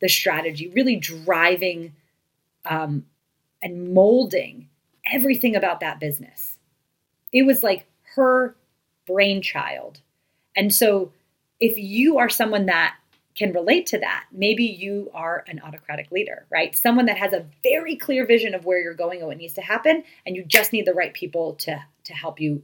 the 0.05 0.09
strategy 0.09 0.71
really 0.75 0.95
driving 0.95 1.91
um, 2.65 3.05
and 3.61 3.91
molding 3.91 4.69
everything 5.11 5.55
about 5.55 5.79
that 5.79 5.99
business 5.99 6.55
it 7.35 7.45
was 7.45 7.61
like 7.61 7.85
her 8.15 8.55
brainchild. 9.05 9.99
And 10.55 10.73
so 10.73 11.11
if 11.59 11.77
you 11.77 12.17
are 12.17 12.29
someone 12.29 12.67
that 12.67 12.95
can 13.35 13.51
relate 13.51 13.87
to 13.87 13.99
that, 13.99 14.25
maybe 14.31 14.63
you 14.63 15.11
are 15.13 15.43
an 15.49 15.59
autocratic 15.59 16.09
leader, 16.11 16.45
right? 16.49 16.73
Someone 16.73 17.07
that 17.07 17.17
has 17.17 17.33
a 17.33 17.45
very 17.61 17.97
clear 17.97 18.25
vision 18.25 18.55
of 18.55 18.63
where 18.63 18.81
you're 18.81 18.93
going 18.93 19.19
and 19.19 19.27
what 19.27 19.35
needs 19.35 19.53
to 19.55 19.61
happen, 19.61 20.05
and 20.25 20.37
you 20.37 20.45
just 20.45 20.71
need 20.71 20.85
the 20.87 20.93
right 20.93 21.13
people 21.13 21.55
to, 21.55 21.83
to 22.05 22.13
help 22.13 22.39
you 22.39 22.63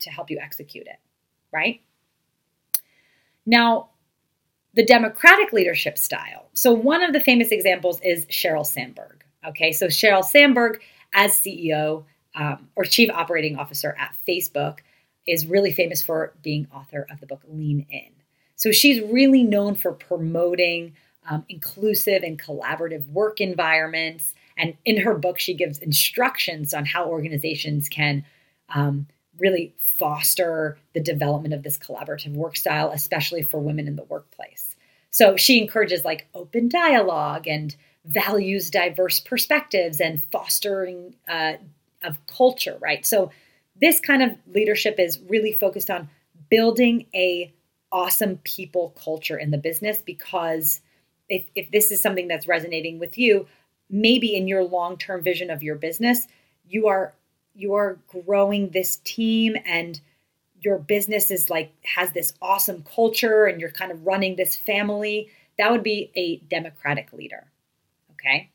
to 0.00 0.10
help 0.10 0.30
you 0.30 0.38
execute 0.40 0.86
it, 0.86 0.98
right? 1.52 1.82
Now, 3.44 3.88
the 4.78 4.84
democratic 4.84 5.52
leadership 5.52 5.98
style. 5.98 6.48
So 6.54 6.72
one 6.72 7.02
of 7.02 7.12
the 7.12 7.18
famous 7.18 7.50
examples 7.50 8.00
is 8.00 8.26
Sheryl 8.26 8.64
Sandberg. 8.64 9.24
Okay, 9.44 9.72
so 9.72 9.86
Sheryl 9.86 10.24
Sandberg 10.24 10.80
as 11.12 11.32
CEO 11.32 12.04
um, 12.36 12.68
or 12.76 12.84
chief 12.84 13.10
operating 13.10 13.56
officer 13.56 13.96
at 13.98 14.14
Facebook 14.26 14.78
is 15.26 15.46
really 15.46 15.72
famous 15.72 16.00
for 16.00 16.32
being 16.42 16.68
author 16.72 17.08
of 17.10 17.18
the 17.18 17.26
book 17.26 17.42
Lean 17.48 17.86
In. 17.90 18.12
So 18.54 18.70
she's 18.70 19.02
really 19.02 19.42
known 19.42 19.74
for 19.74 19.92
promoting 19.92 20.94
um, 21.28 21.44
inclusive 21.48 22.22
and 22.22 22.40
collaborative 22.40 23.04
work 23.08 23.40
environments. 23.40 24.32
And 24.56 24.76
in 24.84 25.00
her 25.00 25.14
book, 25.14 25.40
she 25.40 25.54
gives 25.54 25.80
instructions 25.80 26.72
on 26.72 26.84
how 26.84 27.06
organizations 27.08 27.88
can 27.88 28.24
um, 28.68 29.08
really 29.40 29.74
foster 29.78 30.78
the 30.94 31.00
development 31.00 31.54
of 31.54 31.64
this 31.64 31.78
collaborative 31.78 32.34
work 32.34 32.56
style, 32.56 32.92
especially 32.92 33.42
for 33.42 33.58
women 33.58 33.88
in 33.88 33.96
the 33.96 34.04
workplace. 34.04 34.67
So 35.10 35.36
she 35.36 35.60
encourages 35.60 36.04
like 36.04 36.26
open 36.34 36.68
dialogue 36.68 37.46
and 37.46 37.74
values 38.04 38.70
diverse 38.70 39.20
perspectives 39.20 40.00
and 40.00 40.22
fostering 40.30 41.14
uh, 41.28 41.54
of 42.02 42.24
culture, 42.26 42.78
right? 42.80 43.04
So 43.04 43.30
this 43.80 44.00
kind 44.00 44.22
of 44.22 44.36
leadership 44.52 44.98
is 44.98 45.20
really 45.28 45.52
focused 45.52 45.90
on 45.90 46.08
building 46.50 47.06
a 47.14 47.52
awesome 47.90 48.38
people 48.44 48.94
culture 49.02 49.38
in 49.38 49.50
the 49.50 49.58
business 49.58 50.02
because 50.02 50.80
if, 51.28 51.44
if 51.54 51.70
this 51.70 51.90
is 51.90 52.00
something 52.00 52.28
that's 52.28 52.46
resonating 52.46 52.98
with 52.98 53.16
you 53.16 53.46
maybe 53.90 54.36
in 54.36 54.46
your 54.46 54.62
long-term 54.62 55.22
vision 55.22 55.48
of 55.50 55.62
your 55.62 55.74
business 55.74 56.26
you 56.68 56.86
are 56.86 57.14
you 57.54 57.72
are 57.74 57.98
growing 58.06 58.68
this 58.70 58.96
team 59.04 59.56
and 59.64 60.00
your 60.60 60.78
business 60.78 61.30
is 61.30 61.50
like 61.50 61.72
has 61.82 62.12
this 62.12 62.32
awesome 62.42 62.84
culture 62.94 63.46
and 63.46 63.60
you're 63.60 63.70
kind 63.70 63.92
of 63.92 64.06
running 64.06 64.36
this 64.36 64.56
family 64.56 65.28
that 65.58 65.70
would 65.70 65.82
be 65.82 66.10
a 66.16 66.36
democratic 66.48 67.12
leader 67.12 67.46
okay 68.12 68.50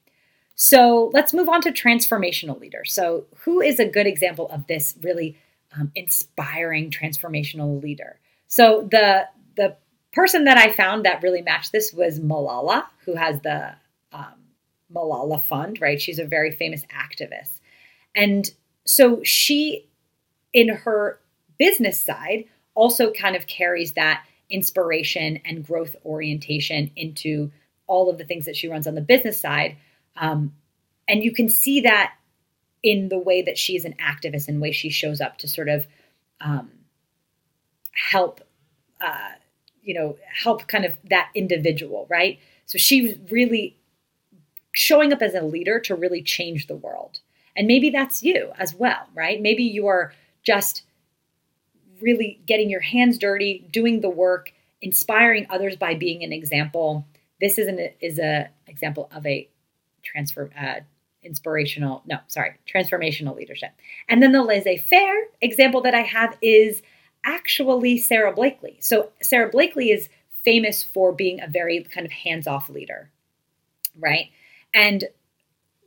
so 0.56 1.10
let's 1.14 1.34
move 1.34 1.50
on 1.50 1.62
to 1.62 1.72
transformational 1.72 2.60
leader. 2.60 2.86
So, 2.86 3.26
who 3.40 3.62
is 3.62 3.80
a 3.80 3.88
good 3.88 4.08
example 4.08 4.50
of 4.50 4.68
this 4.68 4.96
really 5.02 5.38
um, 5.78 5.92
inspiring 5.96 6.92
transformational 6.92 7.82
leader? 7.82 8.20
So, 8.48 8.88
the 8.92 9.28
the 9.56 9.76
person 10.12 10.44
that 10.44 10.58
I 10.58 10.72
found 10.72 11.06
that 11.06 11.24
really 11.24 11.42
matched 11.42 11.72
this 11.72 11.92
was 11.92 12.20
Malala, 12.20 12.86
who 13.06 13.16
has 13.16 13.42
the 13.42 13.74
um, 14.12 14.36
Malala 14.94 15.42
Fund. 15.42 15.82
Right, 15.82 16.00
she's 16.00 16.20
a 16.20 16.26
very 16.26 16.52
famous 16.52 16.84
activist, 16.86 17.60
and 18.16 18.50
so 18.86 19.24
she, 19.24 19.90
in 20.54 20.70
her 20.70 21.20
business 21.58 22.00
side, 22.02 22.46
also 22.76 23.12
kind 23.12 23.36
of 23.36 23.48
carries 23.48 23.94
that 23.94 24.26
inspiration 24.50 25.40
and 25.46 25.66
growth 25.66 25.96
orientation 26.06 26.92
into 26.96 27.52
all 27.88 28.10
of 28.10 28.18
the 28.18 28.26
things 28.26 28.46
that 28.46 28.56
she 28.56 28.68
runs 28.68 28.88
on 28.88 28.96
the 28.96 29.02
business 29.02 29.40
side 29.40 29.78
um, 30.16 30.54
and 31.08 31.24
you 31.24 31.34
can 31.34 31.50
see 31.50 31.82
that 31.82 32.14
in 32.82 33.10
the 33.10 33.18
way 33.18 33.42
that 33.42 33.58
she's 33.58 33.86
an 33.86 33.96
activist 33.96 34.48
and 34.48 34.62
way 34.62 34.72
she 34.72 34.90
shows 34.90 35.22
up 35.22 35.38
to 35.40 35.48
sort 35.48 35.70
of 35.70 35.88
um, 36.42 36.72
help, 37.92 38.42
uh, 39.02 39.32
you 39.82 39.94
know, 39.94 40.18
help 40.34 40.68
kind 40.68 40.86
of 40.86 40.94
that 41.10 41.30
individual, 41.34 42.06
right? 42.10 42.40
So 42.66 42.78
she's 42.78 43.18
really 43.30 43.78
showing 44.74 45.14
up 45.14 45.22
as 45.22 45.34
a 45.34 45.42
leader 45.42 45.80
to 45.82 45.96
really 45.96 46.22
change 46.22 46.68
the 46.68 46.76
world. 46.76 47.20
And 47.56 47.68
maybe 47.68 47.90
that's 47.90 48.24
you 48.24 48.52
as 48.58 48.74
well, 48.74 49.08
right? 49.14 49.42
Maybe 49.42 49.64
you 49.64 49.88
are 49.88 50.14
just 50.44 50.84
really 52.04 52.42
getting 52.46 52.70
your 52.70 52.82
hands 52.82 53.18
dirty, 53.18 53.68
doing 53.72 54.02
the 54.02 54.10
work, 54.10 54.52
inspiring 54.82 55.48
others 55.50 55.76
by 55.76 55.96
being 55.96 56.24
an 56.24 56.34
example. 56.34 57.08
This 57.40 57.58
is 57.58 57.68
an 57.68 57.80
is 58.02 58.20
a 58.20 58.50
example 58.68 59.10
of 59.12 59.26
a 59.26 59.50
transfer 60.04 60.50
uh, 60.60 60.82
inspirational 61.24 62.04
no 62.06 62.18
sorry 62.28 62.56
transformational 62.72 63.36
leadership. 63.36 63.72
And 64.10 64.22
then 64.22 64.34
the 64.34 64.44
laissez-faire 64.44 65.16
example 65.42 65.82
that 65.82 65.96
i 65.96 66.02
have 66.02 66.38
is 66.42 66.82
actually 67.24 67.98
Sara 67.98 68.34
Blakely. 68.34 68.78
So 68.82 69.12
Sara 69.22 69.50
Blakely 69.50 69.92
is 69.92 70.10
famous 70.44 70.84
for 70.84 71.14
being 71.14 71.40
a 71.40 71.48
very 71.48 71.82
kind 71.86 72.06
of 72.06 72.12
hands-off 72.12 72.68
leader 72.68 73.10
right? 74.00 74.30
And 74.74 75.06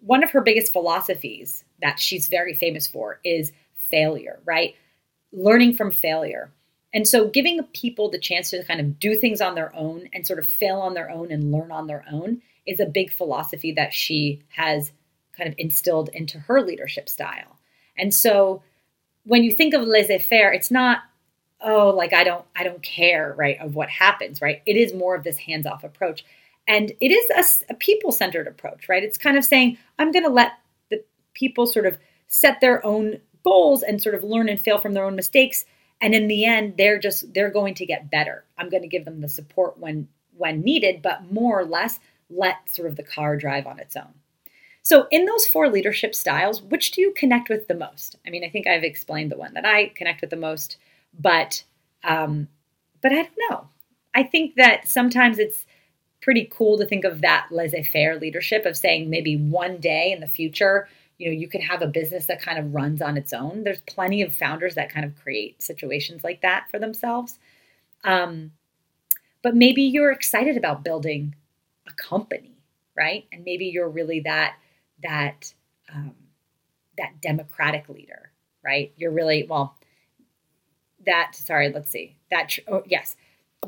one 0.01 0.23
of 0.23 0.31
her 0.31 0.41
biggest 0.41 0.73
philosophies 0.73 1.65
that 1.81 1.99
she's 1.99 2.29
very 2.29 2.55
famous 2.55 2.87
for 2.87 3.21
is 3.25 3.53
failure 3.75 4.41
right 4.45 4.75
learning 5.37 5.75
from 5.75 5.93
failure 5.93 6.51
and 6.97 7.07
so 7.07 7.29
giving 7.29 7.63
people 7.75 8.11
the 8.11 8.19
chance 8.19 8.49
to 8.51 8.65
kind 8.65 8.81
of 8.81 8.99
do 8.99 9.15
things 9.15 9.43
on 9.43 9.55
their 9.55 9.71
own 9.77 10.09
and 10.15 10.27
sort 10.27 10.39
of 10.39 10.47
fail 10.47 10.81
on 10.81 10.95
their 10.95 11.11
own 11.11 11.31
and 11.31 11.53
learn 11.53 11.71
on 11.71 11.87
their 11.87 12.03
own 12.11 12.41
is 12.67 12.81
a 12.81 12.87
big 12.87 13.13
philosophy 13.13 13.71
that 13.73 13.93
she 13.93 14.43
has 14.49 14.93
kind 15.37 15.47
of 15.47 15.55
instilled 15.59 16.09
into 16.15 16.39
her 16.39 16.63
leadership 16.63 17.11
style. 17.11 17.59
And 17.99 18.15
so 18.15 18.63
when 19.25 19.43
you 19.43 19.53
think 19.53 19.75
of 19.75 19.83
laissez-faire, 19.83 20.55
it's 20.55 20.71
not 20.71 21.01
oh 21.61 21.91
like 21.91 22.15
I 22.15 22.25
don't 22.25 22.47
I 22.57 22.65
don't 22.65 22.83
care, 22.83 23.35
right, 23.37 23.59
of 23.61 23.75
what 23.75 23.91
happens, 23.91 24.41
right? 24.41 24.63
It 24.65 24.77
is 24.79 24.95
more 24.95 25.15
of 25.15 25.23
this 25.23 25.37
hands-off 25.37 25.85
approach. 25.85 26.25
And 26.67 26.93
it 26.99 27.13
is 27.13 27.31
a, 27.69 27.75
a 27.75 27.77
people-centered 27.77 28.49
approach, 28.49 28.89
right? 28.89 29.05
It's 29.05 29.19
kind 29.19 29.37
of 29.37 29.45
saying 29.45 29.77
I'm 29.99 30.13
going 30.13 30.25
to 30.25 30.31
let 30.31 30.53
the 30.91 31.05
people 31.35 31.67
sort 31.67 31.85
of 31.85 31.99
set 32.27 32.63
their 32.63 32.85
own 32.87 33.21
goals 33.47 33.83
and 33.83 34.03
sort 34.03 34.17
of 34.17 34.25
learn 34.25 34.49
and 34.49 34.61
fail 34.61 34.79
from 34.79 34.93
their 34.93 35.05
own 35.05 35.15
mistakes 35.15 35.65
and 36.01 36.15
in 36.15 36.29
the 36.29 36.45
end 36.45 36.75
they're 36.77 36.99
just 36.99 37.33
they're 37.33 37.51
going 37.51 37.75
to 37.75 37.87
get 37.87 38.11
better. 38.11 38.45
I'm 38.59 38.69
going 38.69 38.83
to 38.83 38.89
give 38.89 39.05
them 39.05 39.21
the 39.21 39.29
support 39.29 39.79
when 39.79 40.09
when 40.37 40.63
needed, 40.63 41.01
but 41.03 41.33
more 41.33 41.61
or 41.61 41.65
less 41.65 41.99
let 42.29 42.69
sort 42.69 42.89
of 42.89 42.97
the 42.97 43.03
car 43.03 43.37
drive 43.37 43.67
on 43.67 43.79
its 43.79 43.97
own. 43.97 44.15
So, 44.83 45.07
in 45.11 45.25
those 45.25 45.47
four 45.47 45.69
leadership 45.69 46.15
styles, 46.15 46.63
which 46.63 46.93
do 46.93 47.01
you 47.01 47.13
connect 47.17 47.49
with 47.49 47.67
the 47.67 47.75
most? 47.75 48.17
I 48.27 48.31
mean, 48.31 48.45
I 48.45 48.51
think 48.51 48.67
I've 48.67 48.85
explained 48.85 49.33
the 49.33 49.37
one 49.37 49.55
that 49.55 49.65
I 49.65 49.93
connect 49.97 50.21
with 50.21 50.31
the 50.31 50.37
most, 50.37 50.77
but 51.19 51.65
um, 52.05 52.49
but 53.03 53.13
I 53.13 53.17
don't 53.17 53.51
know. 53.51 53.69
I 54.15 54.23
think 54.23 54.55
that 54.57 54.89
sometimes 54.89 55.39
it's 55.39 55.67
pretty 56.23 56.49
cool 56.51 56.79
to 56.79 56.87
think 56.87 57.05
of 57.05 57.21
that 57.21 57.49
laissez-faire 57.51 58.17
leadership 58.17 58.65
of 58.65 58.77
saying 58.77 59.11
maybe 59.11 59.37
one 59.37 59.79
day 59.79 60.11
in 60.13 60.21
the 60.21 60.27
future, 60.27 60.89
you 61.19 61.29
know, 61.29 61.33
you 61.33 61.49
could 61.49 61.63
have 61.63 61.83
a 61.83 61.87
business 61.87 62.27
that 62.27 62.43
kind 62.43 62.59
of 62.59 62.75
runs 62.75 63.01
on 63.01 63.17
its 63.17 63.33
own. 63.33 63.65
There's 63.65 63.81
plenty 63.83 64.23
of 64.23 64.35
founders 64.35 64.75
that 64.75 64.91
kind 64.93 65.05
of 65.05 65.15
create 65.17 65.63
situations 65.63 66.23
like 66.23 66.43
that 66.43 66.71
for 66.71 66.79
themselves. 66.79 67.39
Um, 68.05 68.53
but 69.43 69.55
maybe 69.55 69.83
you're 69.83 70.13
excited 70.13 70.57
about 70.57 70.85
building 70.85 71.35
a 71.89 71.93
company, 71.93 72.59
right? 72.97 73.27
And 73.33 73.45
maybe 73.45 73.67
you're 73.67 73.89
really 73.89 74.21
that 74.21 74.57
that 75.03 75.53
um, 75.93 76.15
that 76.99 77.21
democratic 77.21 77.89
leader, 77.89 78.33
right? 78.65 78.93
You're 78.97 79.13
really 79.13 79.47
well. 79.49 79.77
That 81.05 81.35
sorry, 81.35 81.73
let's 81.73 81.91
see. 81.91 82.17
That 82.31 82.57
oh, 82.69 82.83
yes, 82.87 83.17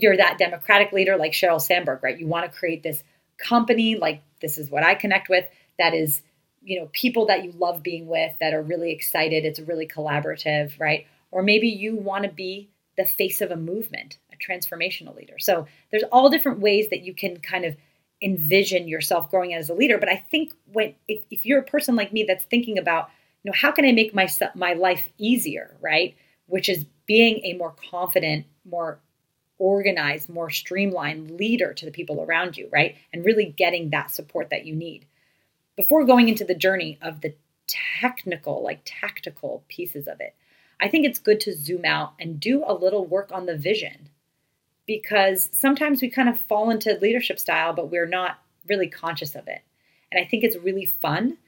you're 0.01 0.17
that 0.17 0.39
democratic 0.39 0.93
leader 0.93 1.17
like 1.17 1.33
Sheryl 1.33 1.61
Sandberg, 1.61 2.03
right? 2.03 2.19
You 2.19 2.27
want 2.27 2.51
to 2.51 2.59
create 2.59 2.83
this 2.83 3.03
company 3.39 3.97
like 3.97 4.23
this 4.41 4.59
is 4.59 4.71
what 4.71 4.83
I 4.83 4.95
connect 4.95 5.29
with. 5.29 5.49
That 5.79 5.95
is, 5.95 6.23
you 6.63 6.81
know, 6.81 6.89
people 6.93 7.27
that 7.27 7.45
you 7.45 7.53
love 7.53 7.83
being 7.83 8.07
with 8.07 8.33
that 8.41 8.55
are 8.55 8.63
really 8.63 8.93
excited. 8.93 9.45
It's 9.45 9.61
really 9.61 9.87
collaborative, 9.87 10.79
right? 10.79 11.07
Or 11.31 11.43
maybe 11.43 11.69
you 11.69 11.97
want 11.97 12.25
to 12.25 12.31
be 12.31 12.71
the 12.97 13.05
face 13.05 13.41
of 13.41 13.51
a 13.51 13.57
movement, 13.57 14.19
a 14.33 14.37
transformational 14.37 15.17
leader. 15.17 15.39
So 15.39 15.67
there's 15.91 16.05
all 16.11 16.31
different 16.31 16.61
ways 16.61 16.91
that 16.91 17.03
you 17.03 17.15
can 17.15 17.39
kind 17.39 17.65
of 17.65 17.77
envision 18.21 18.89
yourself 18.89 19.31
growing 19.31 19.55
as 19.55 19.69
a 19.69 19.75
leader. 19.75 19.99
But 19.99 20.09
I 20.09 20.17
think 20.17 20.53
when 20.73 20.95
if, 21.07 21.23
if 21.31 21.47
you're 21.47 21.61
a 21.61 21.65
person 21.65 21.97
like 21.97 22.13
me 22.13 22.25
that's 22.27 22.45
thinking 22.45 22.79
about, 22.79 23.09
you 23.43 23.51
know, 23.51 23.57
how 23.57 23.71
can 23.71 23.85
I 23.85 23.93
make 23.93 24.15
my 24.15 24.29
my 24.55 24.73
life 24.73 25.09
easier, 25.19 25.77
right? 25.81 26.17
Which 26.47 26.69
is 26.69 26.85
being 27.07 27.41
a 27.45 27.55
more 27.55 27.75
confident, 27.91 28.47
more 28.65 28.99
organized, 29.59 30.29
more 30.29 30.51
streamlined 30.51 31.33
leader 31.33 31.73
to 31.75 31.85
the 31.85 31.91
people 31.91 32.23
around 32.23 32.57
you, 32.57 32.69
right? 32.73 32.97
And 33.13 33.25
really 33.25 33.47
getting 33.47 33.91
that 33.91 34.11
support 34.11 34.51
that 34.51 34.67
you 34.67 34.75
need. 34.75 35.07
Before 35.79 36.05
going 36.05 36.29
into 36.29 36.45
the 36.45 36.57
journey 36.57 36.99
of 37.01 37.21
the 37.21 37.37
technical, 38.01 38.65
like 38.65 38.81
tactical 38.85 39.63
pieces 39.69 40.09
of 40.09 40.21
it, 40.21 40.35
I 40.81 40.89
think 40.89 41.07
it's 41.07 41.21
good 41.21 41.39
to 41.43 41.55
zoom 41.55 41.85
out 41.85 42.15
and 42.19 42.41
do 42.41 42.65
a 42.67 42.75
little 42.75 43.07
work 43.07 43.31
on 43.33 43.47
the 43.47 43.57
vision 43.57 44.09
because 44.89 45.49
sometimes 45.53 46.03
we 46.03 46.11
kind 46.11 46.29
of 46.29 46.41
fall 46.41 46.71
into 46.71 46.99
leadership 47.01 47.39
style, 47.39 47.73
but 47.75 47.93
we're 47.93 48.09
not 48.09 48.41
really 48.69 48.89
conscious 48.89 49.37
of 49.37 49.47
it. 49.47 49.63
And 50.11 50.21
I 50.21 50.29
think 50.29 50.43
it's 50.43 50.57
really 50.57 50.87
fun 50.87 51.39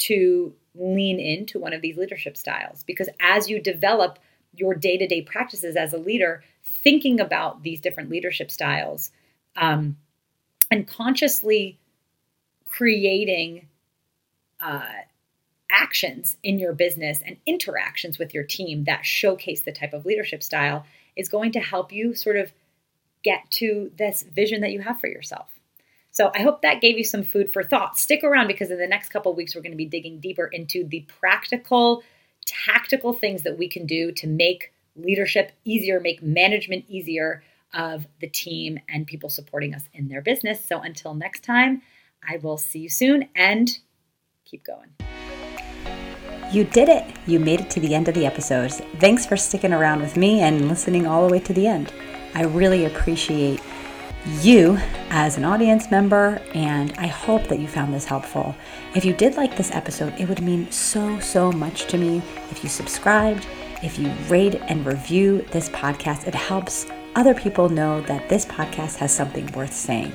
to 0.00 0.52
lean 0.74 1.18
into 1.18 1.58
one 1.58 1.72
of 1.72 1.80
these 1.80 1.96
leadership 1.96 2.36
styles 2.36 2.82
because 2.82 3.08
as 3.20 3.48
you 3.48 3.58
develop 3.58 4.18
your 4.54 4.74
day 4.74 4.98
to 4.98 5.06
day 5.06 5.22
practices 5.22 5.76
as 5.76 5.94
a 5.94 5.98
leader, 5.98 6.44
thinking 6.62 7.20
about 7.20 7.62
these 7.62 7.80
different 7.80 8.10
leadership 8.10 8.50
styles 8.50 9.12
um, 9.56 9.96
and 10.70 10.86
consciously 10.86 11.78
creating 12.66 13.66
uh, 14.60 14.86
actions 15.70 16.36
in 16.42 16.58
your 16.58 16.72
business 16.72 17.20
and 17.24 17.36
interactions 17.46 18.18
with 18.18 18.32
your 18.32 18.44
team 18.44 18.84
that 18.84 19.04
showcase 19.04 19.62
the 19.62 19.72
type 19.72 19.92
of 19.92 20.06
leadership 20.06 20.42
style 20.42 20.84
is 21.16 21.28
going 21.28 21.52
to 21.52 21.60
help 21.60 21.92
you 21.92 22.14
sort 22.14 22.36
of 22.36 22.52
get 23.22 23.50
to 23.50 23.90
this 23.98 24.22
vision 24.22 24.60
that 24.60 24.72
you 24.72 24.80
have 24.80 25.00
for 25.00 25.08
yourself. 25.08 25.48
So 26.10 26.30
I 26.34 26.42
hope 26.42 26.62
that 26.62 26.80
gave 26.80 26.96
you 26.96 27.04
some 27.04 27.22
food 27.22 27.52
for 27.52 27.62
thought. 27.62 27.98
Stick 27.98 28.24
around 28.24 28.46
because 28.46 28.70
in 28.70 28.78
the 28.78 28.86
next 28.86 29.10
couple 29.10 29.32
weeks 29.34 29.54
we're 29.54 29.62
going 29.62 29.72
to 29.72 29.76
be 29.76 29.84
digging 29.84 30.20
deeper 30.20 30.46
into 30.46 30.84
the 30.84 31.04
practical, 31.20 32.02
tactical 32.46 33.12
things 33.12 33.42
that 33.42 33.58
we 33.58 33.68
can 33.68 33.86
do 33.86 34.10
to 34.12 34.26
make 34.26 34.72
leadership 34.96 35.52
easier, 35.64 36.00
make 36.00 36.22
management 36.22 36.84
easier 36.88 37.42
of 37.74 38.06
the 38.20 38.28
team 38.28 38.78
and 38.88 39.06
people 39.06 39.28
supporting 39.28 39.74
us 39.74 39.82
in 39.92 40.08
their 40.08 40.22
business. 40.22 40.64
So 40.64 40.80
until 40.80 41.14
next 41.14 41.44
time, 41.44 41.82
I 42.26 42.38
will 42.38 42.56
see 42.56 42.80
you 42.80 42.88
soon 42.88 43.28
and 43.36 43.78
keep 44.48 44.64
going. 44.64 44.94
You 46.50 46.64
did 46.64 46.88
it! 46.88 47.04
You 47.26 47.38
made 47.38 47.60
it 47.60 47.70
to 47.70 47.80
the 47.80 47.94
end 47.94 48.08
of 48.08 48.14
the 48.14 48.24
episode. 48.24 48.72
Thanks 49.00 49.26
for 49.26 49.36
sticking 49.36 49.72
around 49.72 50.00
with 50.00 50.16
me 50.16 50.40
and 50.40 50.68
listening 50.68 51.06
all 51.06 51.26
the 51.26 51.32
way 51.32 51.40
to 51.40 51.52
the 51.52 51.66
end. 51.66 51.92
I 52.34 52.44
really 52.44 52.86
appreciate 52.86 53.60
you 54.40 54.78
as 55.10 55.36
an 55.36 55.44
audience 55.44 55.90
member, 55.90 56.40
and 56.54 56.92
I 56.98 57.06
hope 57.06 57.48
that 57.48 57.58
you 57.58 57.68
found 57.68 57.92
this 57.92 58.04
helpful. 58.04 58.54
If 58.94 59.04
you 59.04 59.12
did 59.12 59.36
like 59.36 59.56
this 59.56 59.70
episode, 59.72 60.14
it 60.18 60.28
would 60.28 60.40
mean 60.40 60.70
so, 60.70 61.20
so 61.20 61.52
much 61.52 61.86
to 61.88 61.98
me 61.98 62.22
if 62.50 62.62
you 62.62 62.70
subscribed, 62.70 63.46
if 63.82 63.98
you 63.98 64.10
rate 64.28 64.56
and 64.68 64.86
review 64.86 65.44
this 65.50 65.68
podcast. 65.68 66.26
It 66.26 66.34
helps 66.34 66.86
other 67.14 67.34
people 67.34 67.68
know 67.68 68.00
that 68.02 68.28
this 68.28 68.46
podcast 68.46 68.96
has 68.96 69.14
something 69.14 69.46
worth 69.52 69.72
saying. 69.72 70.12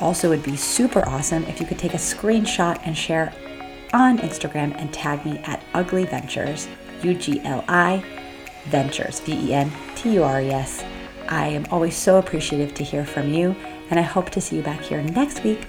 Also 0.00 0.28
would 0.28 0.42
be 0.42 0.56
super 0.56 1.06
awesome 1.06 1.44
if 1.44 1.60
you 1.60 1.66
could 1.66 1.78
take 1.78 1.94
a 1.94 1.98
screenshot 1.98 2.80
and 2.84 2.96
share 2.96 3.32
on 3.92 4.18
Instagram 4.18 4.74
and 4.80 4.92
tag 4.92 5.24
me 5.26 5.38
at 5.40 5.62
Ugli 5.74 6.08
Ventures, 6.08 6.68
U 7.02 7.14
G 7.14 7.40
L 7.44 7.64
I 7.68 8.02
Ventures, 8.66 9.20
V 9.20 9.32
E 9.32 9.54
N 9.54 9.70
T 9.96 10.14
U 10.14 10.22
R 10.22 10.40
E 10.40 10.50
S. 10.50 10.84
I 11.28 11.46
am 11.48 11.66
always 11.70 11.96
so 11.96 12.18
appreciative 12.18 12.74
to 12.74 12.84
hear 12.84 13.04
from 13.04 13.32
you, 13.32 13.54
and 13.90 13.98
I 13.98 14.02
hope 14.02 14.30
to 14.30 14.40
see 14.40 14.56
you 14.56 14.62
back 14.62 14.80
here 14.80 15.02
next 15.02 15.44
week 15.44 15.66